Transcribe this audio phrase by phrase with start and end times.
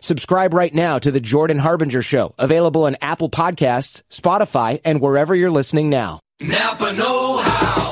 [0.00, 5.34] Subscribe right now to The Jordan Harbinger Show, available on Apple Podcasts, Spotify, and wherever
[5.34, 6.20] you're listening now.
[6.40, 7.90] Napa Know How.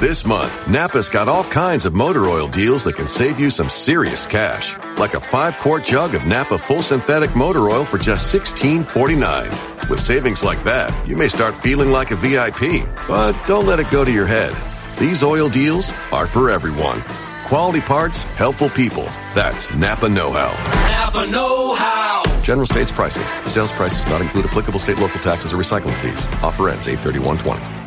[0.00, 3.68] This month, Napa's got all kinds of motor oil deals that can save you some
[3.68, 4.78] serious cash.
[4.96, 9.90] Like a five quart jug of Napa full synthetic motor oil for just $16.49.
[9.90, 12.88] With savings like that, you may start feeling like a VIP.
[13.06, 14.56] But don't let it go to your head.
[14.98, 17.02] These oil deals are for everyone.
[17.44, 19.04] Quality parts, helpful people.
[19.34, 20.79] That's Napa Know How.
[21.12, 22.22] Napa Know How.
[22.42, 23.24] General states pricing.
[23.48, 26.26] Sales prices not include applicable state local taxes or recycling fees.
[26.42, 27.79] Offer ends 83120.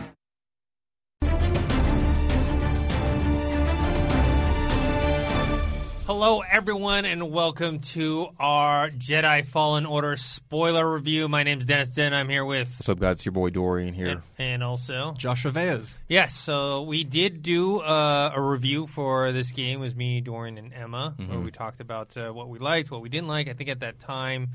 [6.50, 11.28] Everyone, and welcome to our Jedi Fallen Order spoiler review.
[11.28, 12.14] My name's Dennis Den.
[12.14, 12.70] I'm here with.
[12.80, 13.18] What's up, guys?
[13.18, 14.08] It's your boy Dorian here.
[14.08, 15.14] And, and also.
[15.18, 15.96] Josh Aveas.
[16.08, 19.80] Yes, so we did do uh, a review for this game.
[19.80, 23.02] It was me, Dorian, and Emma, where we talked about uh, what we liked, what
[23.02, 23.48] we didn't like.
[23.48, 24.50] I think at that time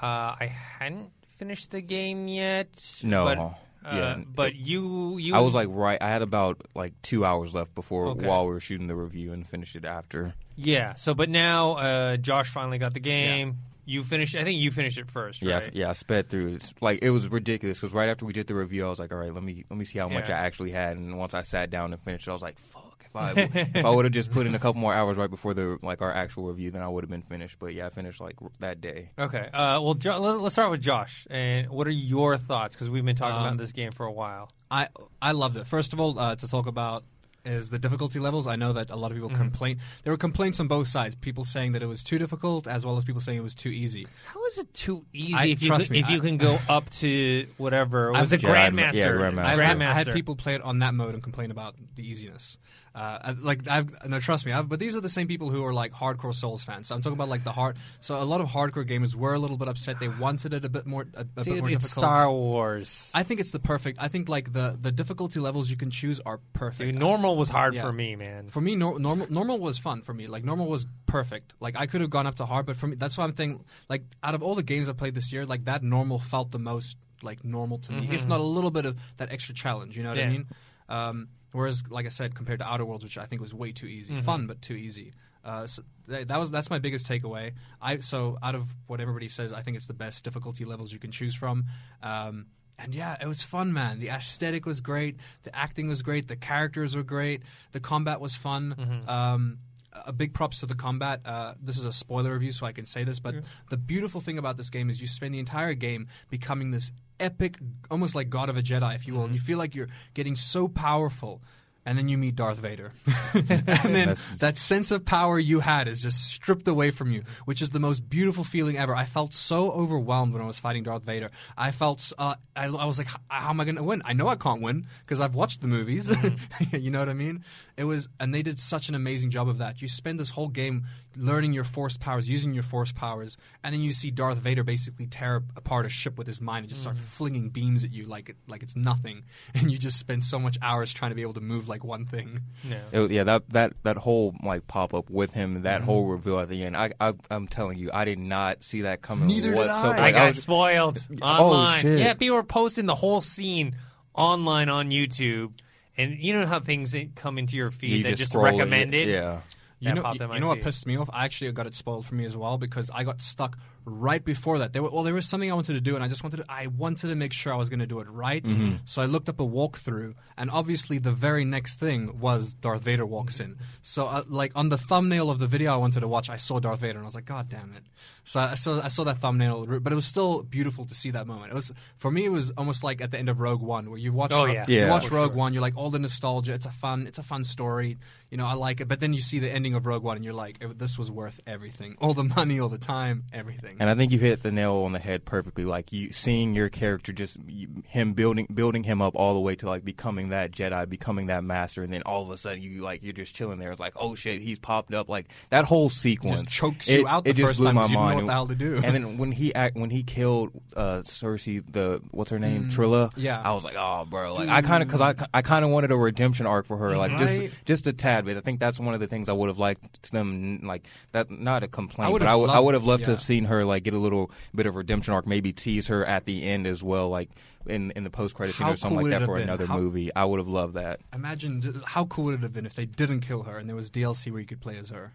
[0.00, 0.46] uh, I
[0.78, 3.00] hadn't finished the game yet.
[3.02, 3.56] No.
[3.84, 4.16] Uh, Yeah.
[4.34, 5.34] but you, you.
[5.34, 6.00] I was like right.
[6.00, 8.26] I had about like two hours left before Okay.
[8.26, 10.34] while we were shooting the review and finished it after.
[10.56, 13.58] Yeah, so, but now uh, Josh finally got the game.
[13.84, 15.64] You finished, I think you finished it first, Yeah, right?
[15.64, 15.90] I- yeah.
[15.90, 16.54] I sped through.
[16.54, 19.10] It's like it was ridiculous because right after we did the review, I was like,
[19.10, 20.96] all right, let me let me see how much I actually had.
[20.96, 22.81] And once I sat down and finished it, I was like, fuck.
[23.14, 25.54] If I if I would have just put in a couple more hours right before
[25.54, 27.58] the like our actual review, then I would have been finished.
[27.58, 29.10] But yeah, I finished like that day.
[29.18, 29.48] Okay.
[29.52, 31.26] Uh, well, jo- let- let's start with Josh.
[31.30, 32.74] And what are your thoughts?
[32.74, 34.50] Because we've been talking Um, about this game for a while.
[34.70, 34.88] I
[35.20, 35.66] I loved it.
[35.66, 37.04] First of all, uh, to talk about
[37.44, 38.46] is the difficulty levels.
[38.46, 39.38] I know that a lot of people Mm-hmm.
[39.38, 39.78] complain.
[40.04, 41.14] There were complaints on both sides.
[41.16, 43.70] People saying that it was too difficult, as well as people saying it was too
[43.70, 44.06] easy.
[44.26, 46.58] How is it too easy I- if you trust can, me, if you can go
[46.68, 48.12] up to whatever?
[48.12, 48.94] Was I've- it Grandmaster?
[48.94, 49.38] yeah, Grandmaster.
[49.44, 52.58] I've had, I had people play it on that mode and complain about the easiness.
[52.94, 55.72] Uh, like I've no trust me, I've, but these are the same people who are
[55.72, 56.88] like hardcore Souls fans.
[56.88, 57.78] So I'm talking about like the hard.
[58.00, 59.98] So a lot of hardcore gamers were a little bit upset.
[59.98, 62.02] They wanted it a bit more, a, a bit Dude, more it's difficult.
[62.04, 63.10] Star Wars.
[63.14, 63.96] I think it's the perfect.
[63.98, 66.80] I think like the the difficulty levels you can choose are perfect.
[66.92, 67.82] Dude, normal was hard Yeah.
[67.82, 68.48] for me, man.
[68.48, 70.26] For me, nor- normal normal was fun for me.
[70.26, 71.54] Like normal was perfect.
[71.60, 73.64] Like I could have gone up to hard, but for me, that's why I'm thinking.
[73.88, 76.58] Like out of all the games I played this year, like that normal felt the
[76.58, 79.96] most like normal to me, if not a little bit of that extra challenge.
[79.96, 80.32] You know what I Mm-hmm.
[80.32, 80.46] Mean?
[80.88, 83.86] Um, whereas, like I said, compared to Outer Worlds, which I think was way too
[83.86, 84.22] easy, Mm-hmm.
[84.24, 85.12] fun but too easy.
[85.44, 87.52] Uh, so that, that was that's my biggest takeaway.
[87.80, 90.98] I so out of what everybody says, I think it's the best difficulty levels you
[90.98, 91.64] can choose from.
[92.02, 92.46] Um,
[92.78, 94.00] and yeah, it was fun, man.
[94.00, 95.18] The aesthetic was great.
[95.44, 96.28] The acting was great.
[96.28, 97.42] The characters were great.
[97.72, 98.74] The combat was fun.
[98.78, 99.08] Mm-hmm.
[99.08, 99.58] Um,
[99.92, 101.20] a big props to the combat.
[101.24, 103.20] Uh, this is a spoiler review, so I can say this.
[103.20, 103.36] But
[103.68, 107.58] the beautiful thing about this game is you spend the entire game becoming this epic,
[107.90, 109.24] almost like God of a Jedi, if you will.
[109.24, 111.42] And you feel like you're getting so powerful.
[111.84, 112.92] And then you meet Darth Vader.
[113.34, 117.24] and then That's- that sense of power you had is just stripped away from you,
[117.44, 118.94] which is the most beautiful feeling ever.
[118.94, 121.30] I felt so overwhelmed when I was fighting Darth Vader.
[121.56, 124.00] I felt, uh, I, I was like, how am I going to win?
[124.04, 126.14] I know I can't win because I've watched the movies.
[126.72, 127.44] you know what I mean?
[127.76, 129.80] It was, and they did such an amazing job of that.
[129.80, 130.84] You spend this whole game
[131.16, 135.06] learning your force powers, using your force powers, and then you see Darth Vader basically
[135.06, 138.28] tear apart a ship with his mind and just start flinging beams at you like
[138.28, 139.22] it, like it's nothing,
[139.54, 142.04] and you just spend so much hours trying to be able to move like one
[142.04, 142.40] thing.
[142.62, 142.80] Yeah.
[142.92, 145.84] It, yeah, that that that whole like pop up with him, that Mm-hmm.
[145.86, 146.76] whole reveal at the end.
[146.76, 149.26] I, I I'm telling you, I did not see that coming.
[149.28, 149.68] Neither did.
[149.68, 149.82] I.
[149.82, 151.98] I Like, got was- spoiled Oh, shit.
[152.00, 153.76] Yeah, people were posting the whole scene
[154.14, 155.52] online on YouTube.
[155.96, 158.52] And you know how things come into your feed you that just just scroll it,
[158.52, 159.08] recommend it?
[159.08, 159.40] Yeah.
[159.78, 160.64] You know, you, you know what feed.
[160.64, 161.10] pissed me off?
[161.12, 164.58] I actually got it spoiled for me as well because I got stuck right before
[164.58, 164.72] that.
[164.72, 166.44] There were, well, there was something I wanted to do, and I just wanted to,
[166.48, 168.44] I wanted to make sure I was going to do it right.
[168.44, 168.76] Mm-hmm.
[168.84, 173.06] So I looked up a walkthrough, and obviously the very next thing was Darth Vader
[173.06, 173.56] walks in.
[173.82, 176.60] So uh, like on the thumbnail of the video I wanted to watch, I saw
[176.60, 177.82] Darth Vader, and I was like, God damn it!
[178.24, 181.26] So I saw I saw that thumbnail, but it was still beautiful to see that
[181.26, 181.50] moment.
[181.52, 183.98] It was for me, it was almost like at the end of Rogue One, where
[183.98, 184.64] you watch Oh, Ro- yeah.
[184.68, 184.90] you Yeah.
[184.90, 185.36] watch For Rogue sure.
[185.38, 186.52] One, you're like all the nostalgia.
[186.52, 187.98] It's a fun, it's a fun story.
[188.30, 188.86] You know, I like it.
[188.88, 191.10] But then you see the ending of Rogue One, and you're like, "Eh, this was
[191.10, 193.71] worth everything, all the money, all the time, everything.
[193.80, 195.64] And I think you hit the nail on the head perfectly.
[195.64, 199.54] Like you seeing your character, just you, him building building him up all the way
[199.56, 202.82] to like becoming that Jedi, becoming that master, and then all of a sudden you
[202.82, 203.70] like you're just chilling there.
[203.70, 205.08] It's like oh shit, he's popped up.
[205.08, 207.74] Like that whole sequence Just chokes it- you out the it just first blew time
[207.76, 208.16] my you didn't know mind.
[208.16, 208.76] what the hell to do.
[208.82, 213.08] And then when he act when he killed uh, Cersei, the what's her name, Trilla.
[213.10, 213.42] Mm, yeah.
[213.44, 215.92] I was like oh bro, like I kind of because I I kind of wanted
[215.92, 217.50] a redemption arc for her, like Right.
[217.50, 218.36] just just a tad bit.
[218.36, 221.30] I think that's one of the things I would have liked them like that.
[221.30, 223.61] Not a complaint, would've but I would I would have loved to have seen her
[223.64, 226.82] like get a little bit of redemption arc, maybe tease her at the end as
[226.82, 227.30] well, like
[227.66, 229.44] in in the post credit scene or something cool like that for been?
[229.44, 230.14] another How- movie.
[230.14, 231.00] I would have loved that.
[231.12, 233.90] Imagine how cool would it have been if they didn't kill her and there was
[233.90, 235.14] DLC where you could play as her.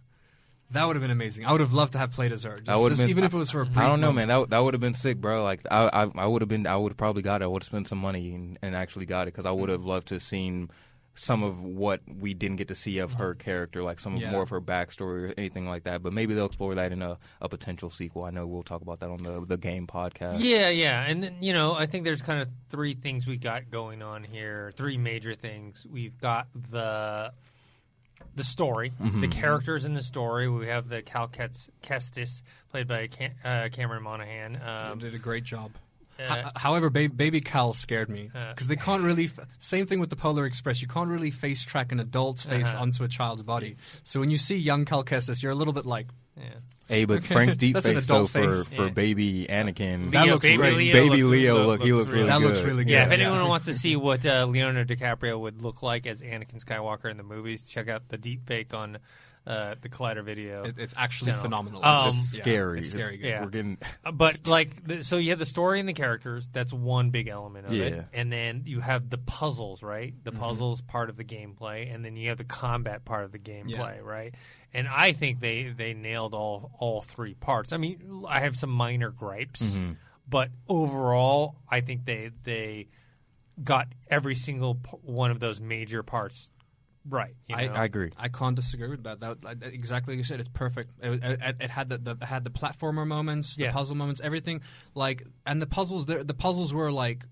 [0.71, 1.45] That would have been amazing.
[1.45, 3.33] I would have loved to have played as her, just, I just been even if
[3.33, 4.27] it was for a brief I don't know, moment.
[4.27, 4.41] man.
[4.41, 5.43] That that would have been sick, bro.
[5.43, 6.67] Like I I, I would have been.
[6.67, 7.45] I would have probably got it.
[7.45, 9.73] I would have spent some money and, and actually got it because I would mm.
[9.73, 10.69] have loved to have seen
[11.19, 14.29] some of what we didn't get to see of her character, like some of Yeah.
[14.31, 16.03] more of her backstory or anything like that.
[16.03, 18.23] But maybe they'll explore that in a, a potential sequel.
[18.25, 20.37] I know we'll talk about that on the the game podcast.
[20.39, 23.71] Yeah, yeah, and then you know, I think there's kind of three things we got
[23.71, 24.71] going on here.
[24.75, 25.85] Three major things.
[25.89, 27.33] We've got the
[28.35, 29.21] the story, Mm-hmm.
[29.21, 30.47] the characters in the story.
[30.47, 34.61] We have the Cal Kets- Kestis, played by Cam- uh, Cameron Monaghan.
[34.61, 35.71] Um, did a great job.
[36.19, 39.25] Uh, Ho- However, ba- Baby Cal scared me Uh, because they can't really.
[39.25, 40.81] F- same thing with the Polar Express.
[40.81, 42.81] You can't really face track an adult's face Uh-huh.
[42.83, 43.75] onto a child's body.
[44.03, 46.43] So when you see young Cal Kestis, you're a little bit like, yeah.
[46.87, 48.67] Hey, but Frank's deep That's an face though adult for face.
[48.69, 48.91] for Yeah.
[48.91, 50.11] baby Anakin.
[50.11, 50.77] That Leo- looks baby great.
[50.77, 52.47] Leo baby looks- Leo, look- look, he looks looks really really that good.
[52.47, 52.91] looks really good.
[52.91, 56.63] Yeah, if anyone wants to see what uh, Leonardo DiCaprio would look like as Anakin
[56.63, 58.99] Skywalker in the movies, check out the deep fake on
[59.47, 60.65] uh, the Collider video.
[60.65, 61.37] It, it's actually No.
[61.37, 61.83] phenomenal.
[61.85, 62.79] Um, It's It's yeah, scary.
[62.81, 63.17] It's scary.
[63.17, 63.27] good.
[63.27, 63.43] Yeah.
[63.43, 63.77] We're getting
[64.13, 66.49] but like, the, so you have the story and the characters.
[66.51, 67.85] That's one big element of Yeah.
[67.85, 70.13] it, and then you have the puzzles, right?
[70.23, 70.39] The Mm-hmm.
[70.41, 74.03] puzzles part of the gameplay, and then you have the combat part of the gameplay,
[74.03, 74.35] right?
[74.73, 77.71] And I think they they nailed all all three parts.
[77.71, 79.93] I mean, I have some minor gripes, Mm-hmm.
[80.29, 82.87] but overall, I think they they
[83.63, 86.51] got every single p- one of those major parts
[87.09, 87.33] right.
[87.47, 87.73] you I, know?
[87.73, 88.11] I agree.
[88.17, 89.19] I can't disagree with that.
[89.19, 90.39] That, that- exactly like you said.
[90.39, 90.91] It's perfect.
[91.01, 93.71] It, it, it had the, the had the platformer moments, the Yeah.
[93.71, 94.61] puzzle moments, everything.
[94.95, 97.25] Like, and the puzzles, the, the puzzles were like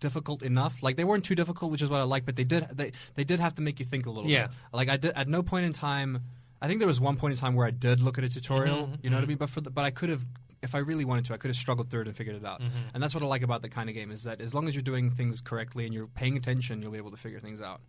[0.00, 0.82] difficult enough.
[0.82, 2.26] Like they weren't too difficult, which is what I like.
[2.26, 4.30] But they did they they did have to make you think a little.
[4.30, 4.48] Yeah.
[4.48, 4.56] Bit.
[4.72, 6.22] Like I did at no point in time.
[6.60, 8.86] I think there was one point in time where I did look at a tutorial.
[8.86, 9.36] Mm-hmm, you know what I mean?
[9.36, 10.24] But for the, but I could have.
[10.62, 12.60] If I really wanted to, I could have struggled through it and figured it out.
[12.60, 12.78] Mm-hmm.
[12.94, 14.74] And that's what I like about the kind of game is that as long as
[14.74, 17.82] you're doing things correctly and you're paying attention, you'll be able to figure things out.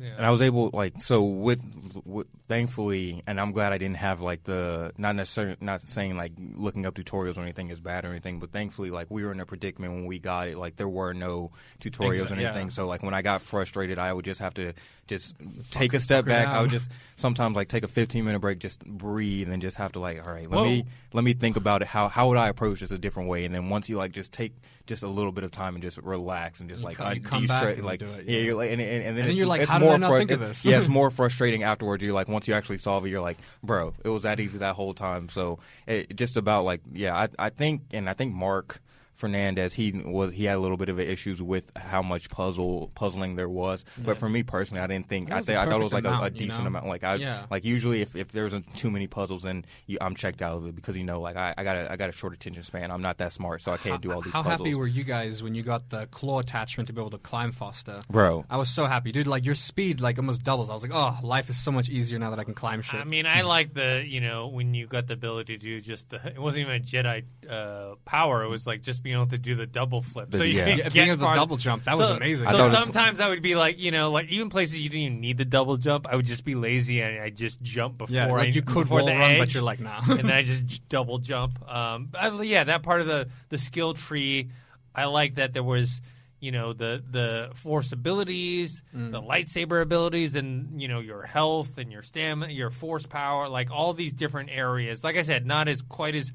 [0.00, 1.62] And I was able, like, so with,
[2.04, 6.32] with, thankfully, and I'm glad I didn't have like the, not necessarily, not saying like
[6.56, 9.40] looking up tutorials or anything is bad or anything, but thankfully, like, we were in
[9.40, 12.48] a predicament when we got it, like, there were no tutorials or Exa- yeah.
[12.48, 12.70] anything.
[12.70, 14.72] So, like, when I got frustrated, I would just have to
[15.06, 15.36] just
[15.70, 16.48] take a step back.
[16.48, 19.92] I would just sometimes like take a 15 minute break, just breathe, and just have
[19.92, 20.64] to like, all right, let Whoa.
[20.64, 21.88] me let me think about it.
[21.88, 23.44] How how would I approach this a different way?
[23.44, 24.52] And then once you like just take
[24.86, 27.46] just a little bit of time and just relax and just You like come- come
[27.46, 28.44] back and like do it, yeah, yeah.
[28.44, 30.10] you're like, and, and, and then, And then you're like, it's how did I not
[30.10, 30.64] frus- think of this?
[30.64, 32.02] Yeah, it's more frustrating afterwards.
[32.02, 34.74] You're like, once you actually solve it, you're like, bro, it was that easy that
[34.74, 35.28] whole time.
[35.28, 38.80] So it just about like, yeah, I I think, and I think Mark.
[39.14, 43.36] Fernandez, he was he had a little bit of issues with how much puzzle puzzling
[43.36, 45.92] there was, but for me personally, I didn't think I think I thought it was
[45.92, 46.68] like perfect a, a amount, you decent know?
[46.68, 46.86] amount.
[46.86, 47.46] Like I Yeah.
[47.50, 50.74] like usually if, if there's too many puzzles, then you, I'm checked out of it
[50.74, 52.90] because you know like I, I got a I got a short attention span.
[52.90, 54.60] I'm not that smart, so I can't do all these How puzzles.
[54.66, 57.52] happy were you guys when you got the claw attachment to be able to climb
[57.52, 58.00] faster?
[58.10, 58.44] Bro.
[58.50, 59.26] I was so happy, dude.
[59.28, 60.70] Like your speed, like almost doubles.
[60.70, 63.00] I was like, oh, life is so much easier now that I can climb shit.
[63.00, 66.10] I mean, I like the you know when you got the ability to do just
[66.10, 66.20] the.
[66.26, 68.42] It wasn't even a Jedi uh, power.
[68.42, 70.30] It was like just being able to do the double flip.
[70.32, 70.64] The- so you yeah.
[70.64, 71.38] could Yeah, get being able to farther.
[71.40, 72.48] double jump, that was So- amazing.
[72.48, 74.78] I So thought it was- sometimes I would be like, you know, like even places
[74.82, 77.62] you didn't even need the double jump, I would just be lazy and I just
[77.62, 78.16] jump before.
[78.16, 80.00] yeah, like I, you could before wall the run, edge, but you're like, nah.
[80.08, 81.62] and then I just j- double jump.
[81.70, 84.48] Um, but, uh, yeah, that part of the the skill tree,
[84.94, 86.00] I like that there was.
[86.40, 89.12] You know the the force abilities, Mm.
[89.12, 93.70] the lightsaber abilities, and you know your health and your stamina, your force power, like
[93.70, 95.02] all these different areas.
[95.02, 96.32] Like I said, not as quite as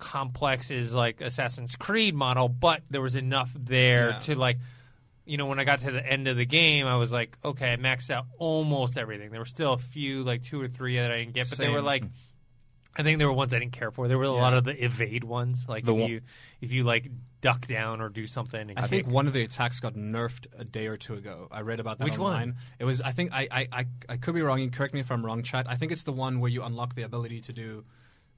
[0.00, 4.18] complex as like Assassin's Creed model, but there was enough there Yeah.
[4.20, 4.58] to like
[5.26, 7.72] you know, when I got to the end of the game, I was like, okay,
[7.72, 9.30] I maxed out almost everything.
[9.30, 11.68] There were still a few, like two or three that I didn't get, but they
[11.68, 12.02] were like.
[12.96, 14.08] I think there were ones I didn't care for.
[14.08, 16.20] There were a lot of the evade ones, like The if one- you
[16.60, 17.08] if you like
[17.40, 18.68] duck down or do something.
[18.70, 21.46] And I think one of the attacks got nerfed a day or two ago.
[21.52, 22.56] I read about that Which one?
[22.80, 23.00] It was.
[23.00, 24.58] I think I, I, I, I could be wrong.
[24.58, 25.66] You correct me if I'm wrong, chat.
[25.68, 27.84] I think it's the one where you unlock the ability to do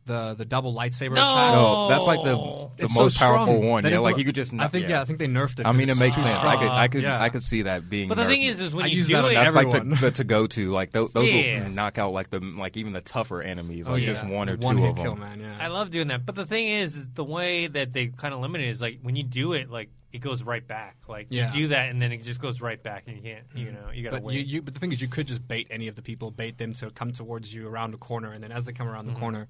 [0.07, 1.23] the the double lightsaber No!
[1.31, 1.55] attack.
[1.55, 2.73] No, that's like the Oh.
[2.77, 3.85] the It's so most powerful one.
[3.85, 4.53] that Yeah, it like you could just.
[4.55, 5.01] I think yeah.
[5.01, 5.67] I think they nerfed it.
[5.67, 6.39] I mean, it makes too sense.
[6.39, 7.23] I could, I could, Yeah.
[7.23, 8.09] I could see that being.
[8.09, 9.71] But the thing is, is when I you use do that on it, that's like
[9.71, 10.71] the, the to go to.
[10.71, 11.63] Like those, those Yeah.
[11.65, 13.87] will knock out like the like even the tougher enemies.
[13.89, 15.05] Oh Like yeah, just one or one two hit of them.
[15.05, 15.41] kill, man.
[15.41, 15.57] Yeah.
[15.61, 16.27] I love doing that.
[16.27, 18.99] But the thing is, is the way that they kind of limit it is like
[19.03, 20.97] when you do it, like it goes right back.
[21.09, 21.53] Like Yeah.
[21.53, 23.91] You do that, and then it just goes right back, and you can't, you know,
[23.95, 24.35] you gotta But wait.
[24.35, 26.59] you, you, but the thing is, you could just bait any of the people, bait
[26.59, 29.15] them to come towards you around a corner, and then as they come around Mm-hmm.
[29.15, 29.49] the corner,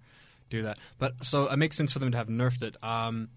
[0.58, 0.78] do that.
[0.98, 2.76] But so it makes sense for them to have nerfed it.
[2.84, 3.28] Um,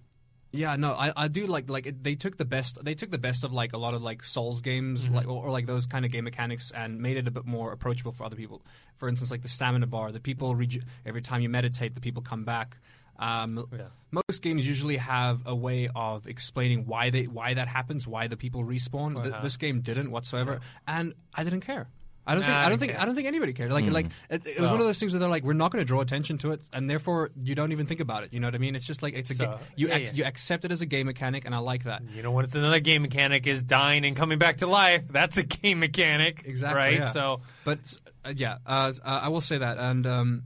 [0.51, 3.17] yeah, no, I, I do like like it, they took the best they took the
[3.17, 5.15] best of like a lot of like Souls games Mm-hmm.
[5.15, 7.73] like or, or like those kind of game mechanics and made it a bit more
[7.73, 8.61] approachable for other people.
[8.97, 12.21] For instance, like the stamina bar, the people reju- every time you meditate, the people
[12.23, 12.77] come back.
[13.19, 13.87] Um, Yeah.
[14.11, 18.37] Most games usually have a way of explaining why they why that happens, why the
[18.37, 19.15] people respawn.
[19.21, 19.41] Th- Uh-huh.
[19.41, 21.87] this game didn't whatsoever, and I didn't care.
[22.27, 23.01] I don't Nah, think I don't think care.
[23.01, 23.71] I don't think anybody cared.
[23.71, 25.81] Like like it, it was one of those things where they're like, we're not going
[25.83, 28.33] to draw attention to it, and therefore you don't even think about it.
[28.33, 28.75] You know what I mean?
[28.75, 30.11] It's just like it's a So, ga- you yeah, ac- yeah.
[30.13, 32.01] you accept it as a game mechanic, and I like that.
[32.15, 32.45] you know what?
[32.45, 35.03] It's another game mechanic is dying and coming back to life.
[35.09, 36.77] That's a game mechanic, Exactly.
[36.79, 36.93] right?
[36.99, 37.11] yeah.
[37.11, 37.79] So but
[38.25, 40.43] uh, yeah, uh, uh, I will say that, and um,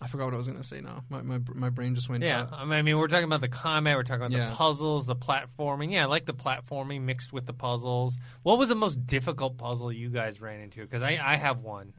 [0.00, 1.04] I forgot what I was going to say now.
[1.08, 2.22] My, my my brain just went.
[2.22, 4.50] yeah, uh, I mean, we're talking about the combat, we're talking about Yeah.
[4.50, 5.92] the puzzles, the platforming.
[5.92, 8.18] Yeah, I like the platforming mixed with the puzzles.
[8.42, 10.80] What was the most difficult puzzle you guys ran into?
[10.82, 11.94] Because I, I have one.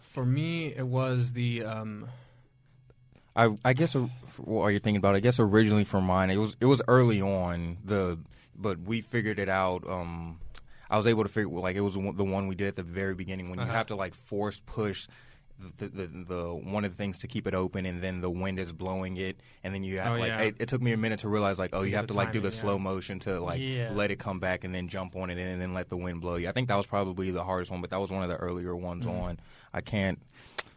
[0.00, 1.64] for me, it was the.
[1.64, 2.08] Um,
[3.36, 4.06] I I guess uh,
[4.38, 5.14] what are you thinking about?
[5.14, 8.18] I guess originally for mine, it was it was early on the,
[8.56, 9.88] but we figured it out.
[9.88, 10.38] Um,
[10.88, 12.76] I was able to figure like it was the one- the one we did at
[12.76, 15.06] the very beginning when you have to like force push.
[15.78, 18.58] The, the the one of the things to keep it open and then the wind
[18.58, 20.40] is blowing it and then you have Oh, like yeah.
[20.42, 22.32] it, it took me a minute to realize like oh you have the to like
[22.32, 22.54] do the yeah.
[22.54, 23.90] slow motion to like Yeah.
[23.92, 26.36] let it come back and then jump on it and then let the wind blow
[26.36, 28.36] you I think that was probably the hardest one but that was one of the
[28.36, 29.38] earlier ones on
[29.74, 30.18] I can't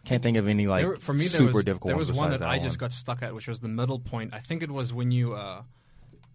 [0.06, 2.30] can't think of any like there, for me, there super was, difficult there was one
[2.32, 4.34] besides that I just got stuck at, which was the middle point.
[4.34, 5.34] I think it was when you.
[5.34, 5.62] Uh,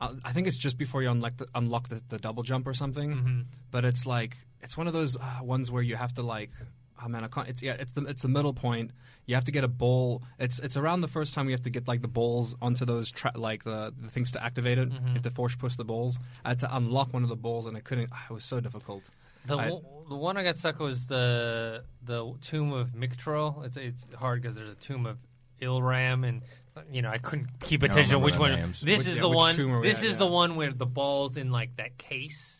[0.00, 2.72] I I think it's just before you unlock the, unlock the, the double jump or
[2.72, 3.10] something.
[3.14, 3.40] Mm-hmm.
[3.70, 6.50] But it's like it's one of those uh, ones where you have to like.
[7.04, 7.48] Oh man, I can't.
[7.48, 8.90] It's yeah, it's the it's the middle point.
[9.26, 10.22] You have to get a bowl.
[10.38, 13.10] It's it's around the first time you have to get like the bowls onto those
[13.10, 14.88] tra- like the, the things to activate it.
[14.90, 15.06] Mm-hmm.
[15.08, 16.18] You have to force push the bowls.
[16.44, 18.10] I had to unlock one of the bowls, and I couldn't.
[18.12, 19.04] ah, it was so difficult.
[19.46, 23.64] The, I- one- the one I got stuck was the the tomb of Miktrull.
[23.66, 25.18] It's it's hard because there's a tomb of
[25.60, 26.42] Eilram, and
[26.90, 28.52] you know I couldn't keep attention to which one.
[28.52, 28.80] names.
[28.80, 29.54] This Which- is yeah, the one.
[29.54, 30.18] tomb are we This at, is yeah.
[30.18, 32.57] the one where the balls in like that case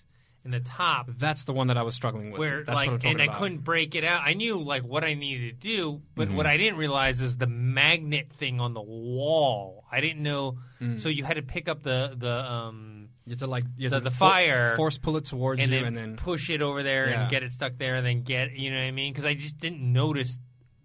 [0.48, 1.08] in the top.
[1.16, 2.38] That's the one that I was struggling with.
[2.40, 4.22] Where That's like what I'm talking and I couldn't break it out.
[4.24, 6.36] I knew like what I needed to do, but Mm-hmm.
[6.36, 9.84] what I didn't realize is the magnet thing on the wall.
[9.92, 10.58] I didn't know.
[10.80, 11.00] Mm.
[11.00, 14.00] So you had to pick up the the um You have to like The- to
[14.00, 17.08] the fire- force pull it towards and you, then, and then push it over there
[17.10, 17.22] Yeah.
[17.22, 19.12] and get it stuck there, and then get you know what I mean?
[19.12, 20.38] Because I just didn't notice.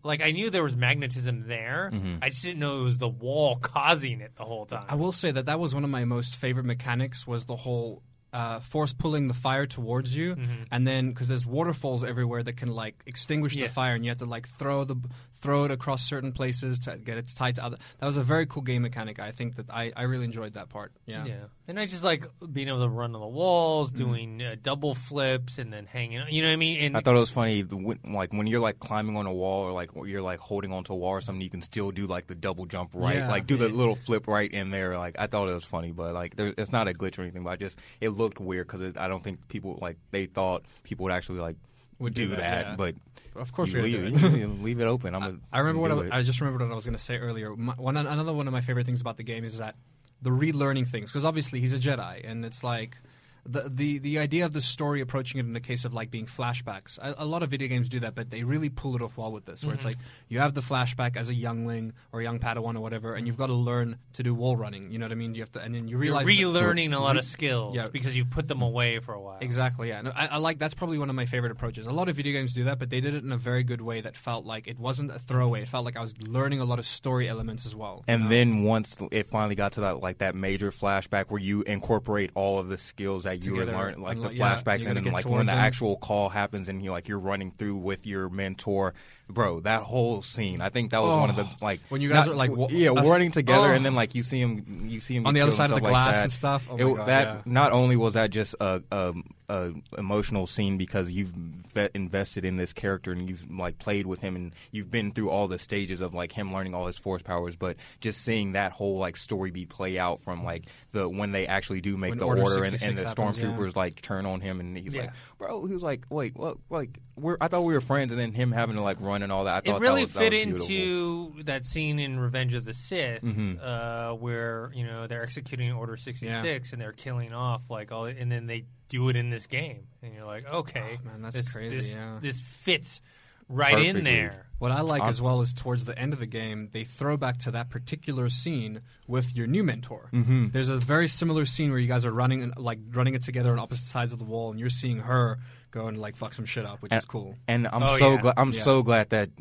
[0.05, 1.89] Like I knew there was magnetism there,
[2.21, 4.83] I just didn't know it was the wall causing it the whole time.
[4.89, 8.03] I will say that that was one of my most favorite mechanics was the whole
[8.33, 10.63] uh, force pulling the fire towards you, Mm-hmm.
[10.71, 13.67] and then because there's waterfalls everywhere that can like extinguish Yeah.
[13.67, 14.95] the fire, and you have to like throw the
[15.39, 17.77] throw it across certain places to get it tied to other.
[17.99, 19.19] That was a very cool game mechanic.
[19.19, 20.93] I think that I, I really enjoyed that part.
[21.05, 21.25] Yeah.
[21.25, 21.33] Yeah,
[21.67, 23.97] and I just like being able to run on the walls, Mm-hmm.
[24.11, 26.21] doing uh, double flips, and then hanging.
[26.29, 26.79] You know what I mean?
[26.81, 29.63] And I thought it was funny, when, like when you're like climbing on a wall
[29.63, 32.27] or like you're like holding onto a wall or something, you can still do like
[32.27, 33.29] the double jump right, Yeah.
[33.29, 34.97] like do the little flip right in there.
[34.97, 37.43] Like I thought it was funny, but like there, it's not a glitch or anything.
[37.43, 41.03] But I just it looked weird because I don't think people like they thought people
[41.05, 41.55] would actually like
[41.99, 42.75] Would do do, that, that, yeah.
[42.75, 42.95] but
[43.35, 44.39] Of course, you we leave, gotta do it.
[44.41, 45.15] you leave it open.
[45.15, 45.23] I'm.
[45.23, 46.13] A, I remember what I, it.
[46.13, 47.55] I just remembered what I was going to say earlier.
[47.55, 49.75] My, one another one of my favorite things about the game is that
[50.23, 52.97] the relearning things because obviously he's a Jedi and it's like
[53.45, 56.25] the the the idea of the story approaching it in the case of like being
[56.25, 56.97] flashbacks.
[56.99, 59.31] A, a lot of video games do that, but they really pull it off well
[59.31, 59.63] with this.
[59.63, 59.89] Where it's mm-hmm.
[59.89, 59.97] like
[60.27, 63.37] you have the flashback as a youngling or a young Padawan or whatever, and you've
[63.37, 64.91] got to learn to do wall running.
[64.91, 65.35] You know what I mean?
[65.35, 67.87] You have to, and then you you're realize relearning a lot of skills Yeah.
[67.87, 68.67] because you put them mm.
[68.67, 69.37] away for a while.
[69.41, 69.89] Exactly.
[69.89, 70.01] Yeah.
[70.01, 71.85] No, I, I like that's probably one of my favorite approaches.
[71.85, 73.81] A lot of video games do that, but they did it in a very good
[73.81, 75.61] way that felt like it wasn't a throwaway.
[75.61, 78.03] It felt like I was learning a lot of story elements as well.
[78.07, 82.31] And then once it finally got to that like that major flashback where you incorporate
[82.33, 84.97] all of the skills that you were Together, learning, like the like- yeah, flashbacks, and
[84.97, 88.29] then like when the actual call happens and you like you're running through with your
[88.29, 88.93] mentor,
[89.33, 90.61] bro, that whole scene.
[90.61, 92.51] I think that was one of the oh, like When you guys not- are, like,
[92.55, 93.73] wa- yeah, us- running together, Oh.
[93.73, 95.83] and then like you see him, you see him On the other side of the
[95.83, 96.23] like glass that.
[96.23, 96.67] and stuff?
[96.69, 97.41] Oh It- my God, that yeah.
[97.45, 99.13] not only was that just a, a,
[99.49, 101.29] a emotional scene because you've
[101.73, 105.29] ve- invested in this character and you've like played with him and you've been through
[105.29, 108.71] all the stages of like him learning all his force powers, but just seeing that
[108.71, 112.19] whole like story be play out from like the when they actually do make When
[112.19, 113.45] the Order order, and, and the happens, yeah.
[113.49, 115.01] stormtroopers like turn on him and he's Yeah.
[115.03, 116.57] like, bro, he was like, wait, what?
[116.69, 119.31] Like, we're I thought we were friends, and then him having to like run and
[119.31, 119.63] all that.
[119.65, 120.65] I thought it really that was, that fit beautiful.
[120.67, 123.59] into that scene in Revenge of the Sith, Mhm.
[123.63, 128.05] uh, where you know they're executing Order sixty six and they're killing off like all,
[128.05, 131.35] and then they do it in this game, and you're like, okay, Oh, man, that's
[131.37, 132.19] this, crazy, This, yeah.
[132.21, 133.01] this fits
[133.49, 134.45] right in there.
[134.63, 137.17] What I like I'm- as well is towards the end of the game, they throw
[137.17, 140.07] back to that particular scene with your new mentor.
[140.13, 140.51] Mm-hmm.
[140.51, 143.59] There's a very similar scene where you guys are running, like running it together on
[143.59, 145.37] opposite sides of the wall, and you're seeing her
[145.71, 147.35] go and like fuck some shit up, which is cool.
[147.45, 148.21] And I'm Oh, so yeah.
[148.21, 148.33] glad.
[148.37, 148.59] I'm Yeah.
[148.61, 149.31] so glad that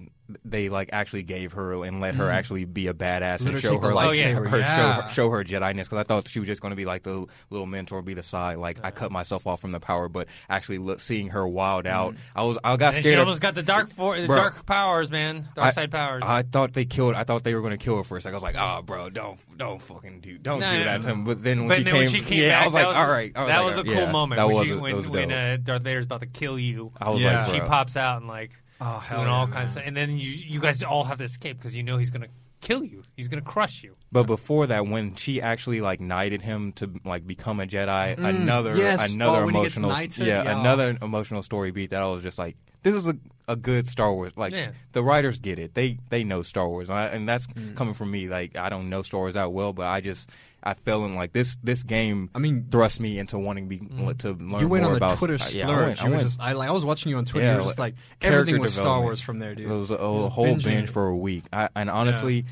[0.47, 3.61] they like actually gave her and let her actually be a badass and Let her
[3.61, 4.77] show take the her like lightsaber, her, yeah.
[4.97, 7.03] show, her show her Jedi-ness because I thought she was just going to be like
[7.03, 8.57] the little mentor, be the side.
[8.57, 12.15] Like I cut myself off from the power, but actually look, seeing her wild out,
[12.35, 13.19] I was I got And she scared.
[13.19, 14.37] of- almost got the dark for, the Bro.
[14.37, 16.23] dark powers, man, dark I- side powers.
[16.27, 17.15] I thought they killed.
[17.15, 18.35] I thought they were going to kill her for a second.
[18.35, 21.03] I was like, "Oh, bro, don't, don't fucking do, don't No, do no, that no.
[21.07, 22.65] to him." But then when, but she, then came, when she came yeah, back, I
[22.67, 24.39] was like, that was, "All right." I was that like, was a cool yeah, moment
[24.39, 25.39] That when, was, she, a- when, that was when dope.
[25.39, 26.93] uh, Darth Vader's about to kill you.
[27.01, 27.43] I was Yeah.
[27.43, 27.69] like, she bro.
[27.69, 28.51] pops out and like
[28.81, 29.55] Oh, hell doing yeah, all man.
[29.55, 32.11] kinds of, and then you you guys all have to escape because you know he's
[32.11, 32.27] gonna
[32.61, 33.03] kill you.
[33.17, 33.95] He's gonna crush you.
[34.11, 38.75] But before that, when she actually like knighted him to like become a Jedi, another
[38.75, 38.79] Mm.
[38.79, 39.13] Yes.
[39.13, 40.27] another Oh, when he gets emotional knighted?
[40.27, 40.61] yeah, Yeah.
[40.61, 43.17] another emotional story beat that I was just like, this is a
[43.49, 44.33] a good Star Wars.
[44.37, 44.71] Like Yeah.
[44.93, 45.75] the writers get it.
[45.75, 47.75] They they know Star Wars, and, I, and that's Mm.
[47.77, 48.29] coming from me.
[48.29, 50.31] Like I don't know Star Wars that well, but I just
[50.63, 52.31] I fell in like this this game.
[52.35, 55.19] I mean- thrust me into wanting be, to learn You went more on the about
[55.19, 55.55] Twitter splurge.
[55.57, 57.47] yeah, I went, I went- just, I, like, I was watching you on Twitter.
[57.47, 59.01] Yeah, you were just like, everything was Star.
[59.01, 59.69] Wars from there, dude.
[59.69, 61.43] It was a, a whole binge for a week.
[61.53, 62.45] I, and honestly,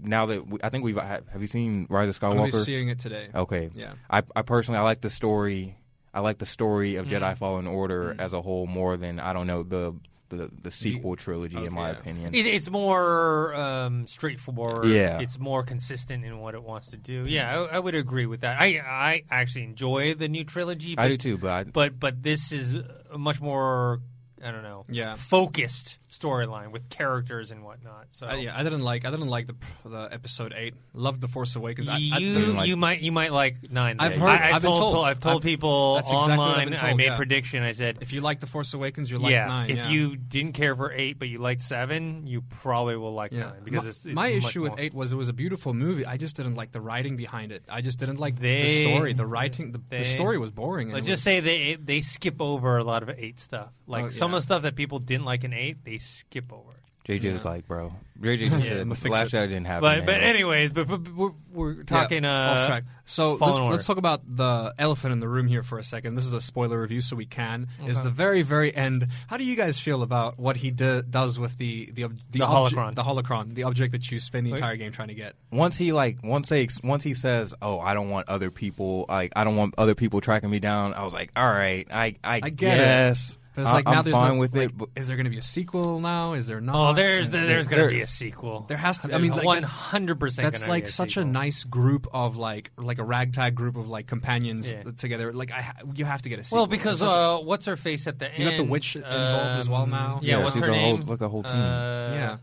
[0.00, 2.64] now that we, I think we've have you seen Rise of I'm Skywalker?
[2.64, 3.28] seeing it today.
[3.34, 3.68] Okay.
[3.74, 3.92] Yeah.
[4.08, 5.76] I, I personally I like the story.
[6.14, 7.10] I like the story of Mm.
[7.20, 9.92] Jedi Fallen Order as a whole more than I don't know the
[10.28, 12.34] the, the sequel trilogy in my opinion.
[12.34, 14.88] It, it's more um, straightforward.
[14.88, 15.20] Yeah.
[15.20, 17.24] it's more consistent in what it wants to do.
[17.26, 18.60] Yeah, I, I would agree with that.
[18.60, 20.94] I I actually enjoy the new trilogy.
[20.94, 22.76] But, I do too, but I, But but this is
[23.16, 24.00] much more
[24.42, 24.84] I don't know.
[24.88, 25.14] Yeah.
[25.14, 28.06] focused storyline with characters and whatnot.
[28.10, 29.04] So Uh, yeah, I didn't like.
[29.04, 29.54] I didn't like the
[29.88, 30.74] the episode eight.
[30.94, 31.88] Loved the Force Awakens.
[31.88, 33.96] I, I you didn't like- you might you might like nine.
[33.98, 35.06] I've heard- I, I I've been told, told.
[35.06, 36.70] I've told I've- people that's exactly online.
[36.70, 37.16] been I made yeah.
[37.16, 37.62] prediction.
[37.62, 39.46] I said if you like the Force Awakens, you like yeah.
[39.46, 39.70] nine.
[39.70, 39.88] if yeah.
[39.88, 43.60] you didn't care for eight, but you liked seven, you probably will like Yeah, nine
[43.64, 46.06] because my, it's, it's my issue with more- eight was it was a beautiful movie.
[46.06, 47.64] I just didn't like the writing behind it.
[47.68, 49.72] I just didn't like They- the story, the writing.
[49.72, 50.90] The, they- the story was boring.
[50.92, 53.68] Let's it just say they they skip over a lot of eight stuff.
[53.86, 56.72] Like Oh, some of the stuff that people didn't like in eight, they skip over.
[57.06, 57.90] JJ was like, bro.
[58.20, 59.36] JJ just Yeah, said I'ma the fix last it.
[59.38, 59.80] Jedi didn't happen.
[59.80, 62.84] But but anyways, but, but we're, we're talking Yeah, uh, off track.
[63.06, 66.16] So let's, let's talk about the elephant in the room here for a second.
[66.16, 67.68] This is a spoiler review, so we can.
[67.86, 69.06] Is the very very end.
[69.28, 72.40] How do you guys feel about what he do, does with the the ob- The
[72.40, 72.94] obje- holocron.
[72.94, 75.34] the holocron, the object that you spend the entire game trying to get?
[75.50, 79.32] once he like once they once he says, "Oh, I don't want other people like
[79.34, 82.40] I don't want other people tracking me down," I was like, "All right, I I,
[82.42, 83.38] I get it.
[83.58, 84.78] Guess." But it's I- like now I'm there's fine no, with like, it.
[84.78, 86.32] But Is there going to be a sequel now?
[86.34, 86.74] Is there not?
[86.90, 88.64] Oh, there's there's going to be a sequel.
[88.68, 89.14] There has to.
[89.14, 90.44] I mean, like, one hundred percent.
[90.50, 94.70] That's like such a nice group of like like a ragtag group of like companions
[94.70, 94.82] Yeah.
[94.96, 95.32] together.
[95.32, 96.58] Like I, ha- you have to get a sequel.
[96.58, 98.38] Well, because It's such a- uh, what's her face at the end?
[98.44, 99.14] You got the witch involved
[99.58, 100.20] as well um, now?
[100.22, 101.06] Yeah, Yeah, what's she's her a whole- name?
[101.06, 101.52] like a whole team.
[101.56, 102.36] Uh, yeah,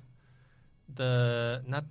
[0.94, 1.86] the not.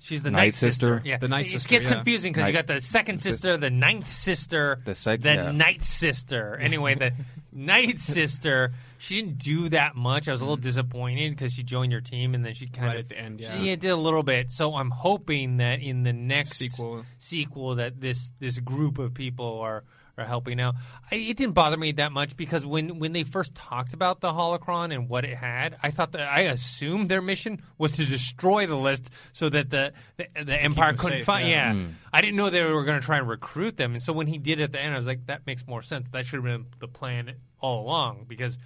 [0.00, 0.68] She's the Night night sister.
[0.98, 1.02] sister?
[1.04, 1.94] Yeah, The Night it Sister, gets yeah.
[1.94, 5.50] confusing because you Night- got the second sister, the ninth sister, The sec- the yeah.
[5.50, 6.56] night sister.
[6.56, 7.12] Anyway, the
[7.52, 8.72] night sister.
[8.98, 10.28] She didn't do that much.
[10.28, 10.64] I was a little mm-hmm.
[10.64, 13.40] disappointed because she joined your team and then she kind Right of at the end,
[13.40, 13.58] yeah.
[13.58, 14.52] She did a little bit.
[14.52, 17.04] So I'm hoping that in the next Sequel.
[17.18, 19.84] sequel that this this group of people are
[20.18, 20.74] are helping out.
[21.10, 24.30] I, it didn't bother me that much because when when they first talked about the
[24.32, 28.66] holocron and what it had, I thought that I assumed their mission was to destroy
[28.66, 31.48] the list so that the the, the empire couldn't safe, find.
[31.48, 31.72] yeah.
[31.72, 31.90] Yeah, mm.
[32.12, 33.94] I didn't know they were going to try and recruit them.
[33.94, 36.08] And so when he did at the end, I was like, that makes more sense.
[36.10, 38.58] That should have been the plan all along because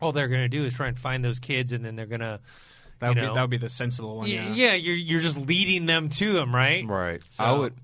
[0.00, 2.20] all they're going to do is try and find those kids, and then they're going
[2.20, 2.40] to.
[2.98, 4.28] that would you be that would be the sensible one.
[4.28, 6.86] yeah, Yeah, yeah, you're you're just leading them to them, right?
[6.86, 7.22] Right.
[7.30, 7.74] So- I would.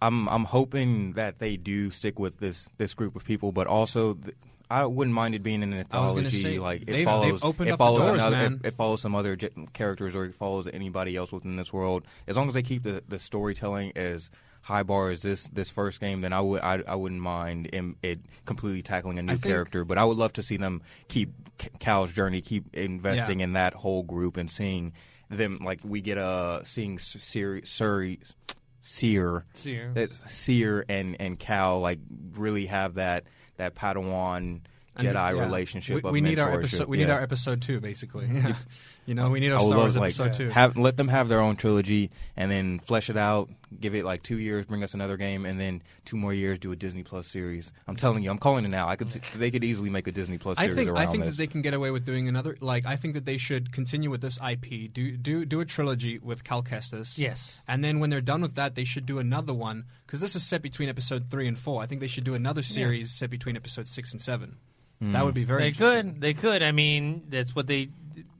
[0.00, 4.14] I'm I'm hoping that they do stick with this this group of people, but also
[4.14, 4.36] th-
[4.70, 6.28] I wouldn't mind it being an anthology.
[6.30, 8.54] say, like it follows it follows doors, another.
[8.62, 12.04] It, it follows some other j- characters or it follows anybody else within this world.
[12.26, 14.30] As long as they keep the the storytelling as
[14.62, 17.70] high bar as this this first game, then I would I, I wouldn't mind
[18.02, 19.84] it completely tackling a new think- character.
[19.84, 21.32] But I would love to see them keep
[21.80, 23.44] Cal's journey, keep investing Yeah.
[23.44, 24.92] in that whole group and seeing
[25.30, 28.18] them like we get a seeing Siri, Suri,
[28.80, 29.92] Cere, Cere.
[29.94, 32.00] that Cere and and Cal like
[32.34, 33.24] really have that
[33.56, 34.60] that Padawan
[34.98, 36.02] Jedi yeah, relationship.
[36.02, 36.88] We, we need our episode.
[36.88, 38.28] We need our episode two, basically.
[38.32, 38.54] Yeah.
[39.08, 40.50] you know, we need our I would Star love, Wars like, episode two.
[40.50, 43.48] Have let them have their own trilogy and then flesh it out.
[43.80, 46.72] Give it like two years, bring us another game, and then two more years do
[46.72, 47.72] a Disney Plus series.
[47.86, 48.86] I'm telling you, I'm calling it now.
[48.86, 51.06] I could see, they could easily make a Disney Plus I series think around I
[51.06, 51.36] think this.
[51.36, 52.56] that they can get away with doing another.
[52.60, 54.92] Like I think that they should continue with this IP.
[54.92, 57.16] Do do do a trilogy with Cal Kestis.
[57.16, 57.60] Yes.
[57.66, 60.42] And then when they're done with that, they should do another one because this is
[60.42, 61.82] set between episode three and four.
[61.82, 64.58] I think they should do another series set between episode six and seven.
[65.00, 65.12] Hmm.
[65.12, 65.62] That would be very.
[65.62, 66.12] They interesting.
[66.12, 66.20] could.
[66.20, 66.62] They could.
[66.62, 67.90] I mean, that's what they,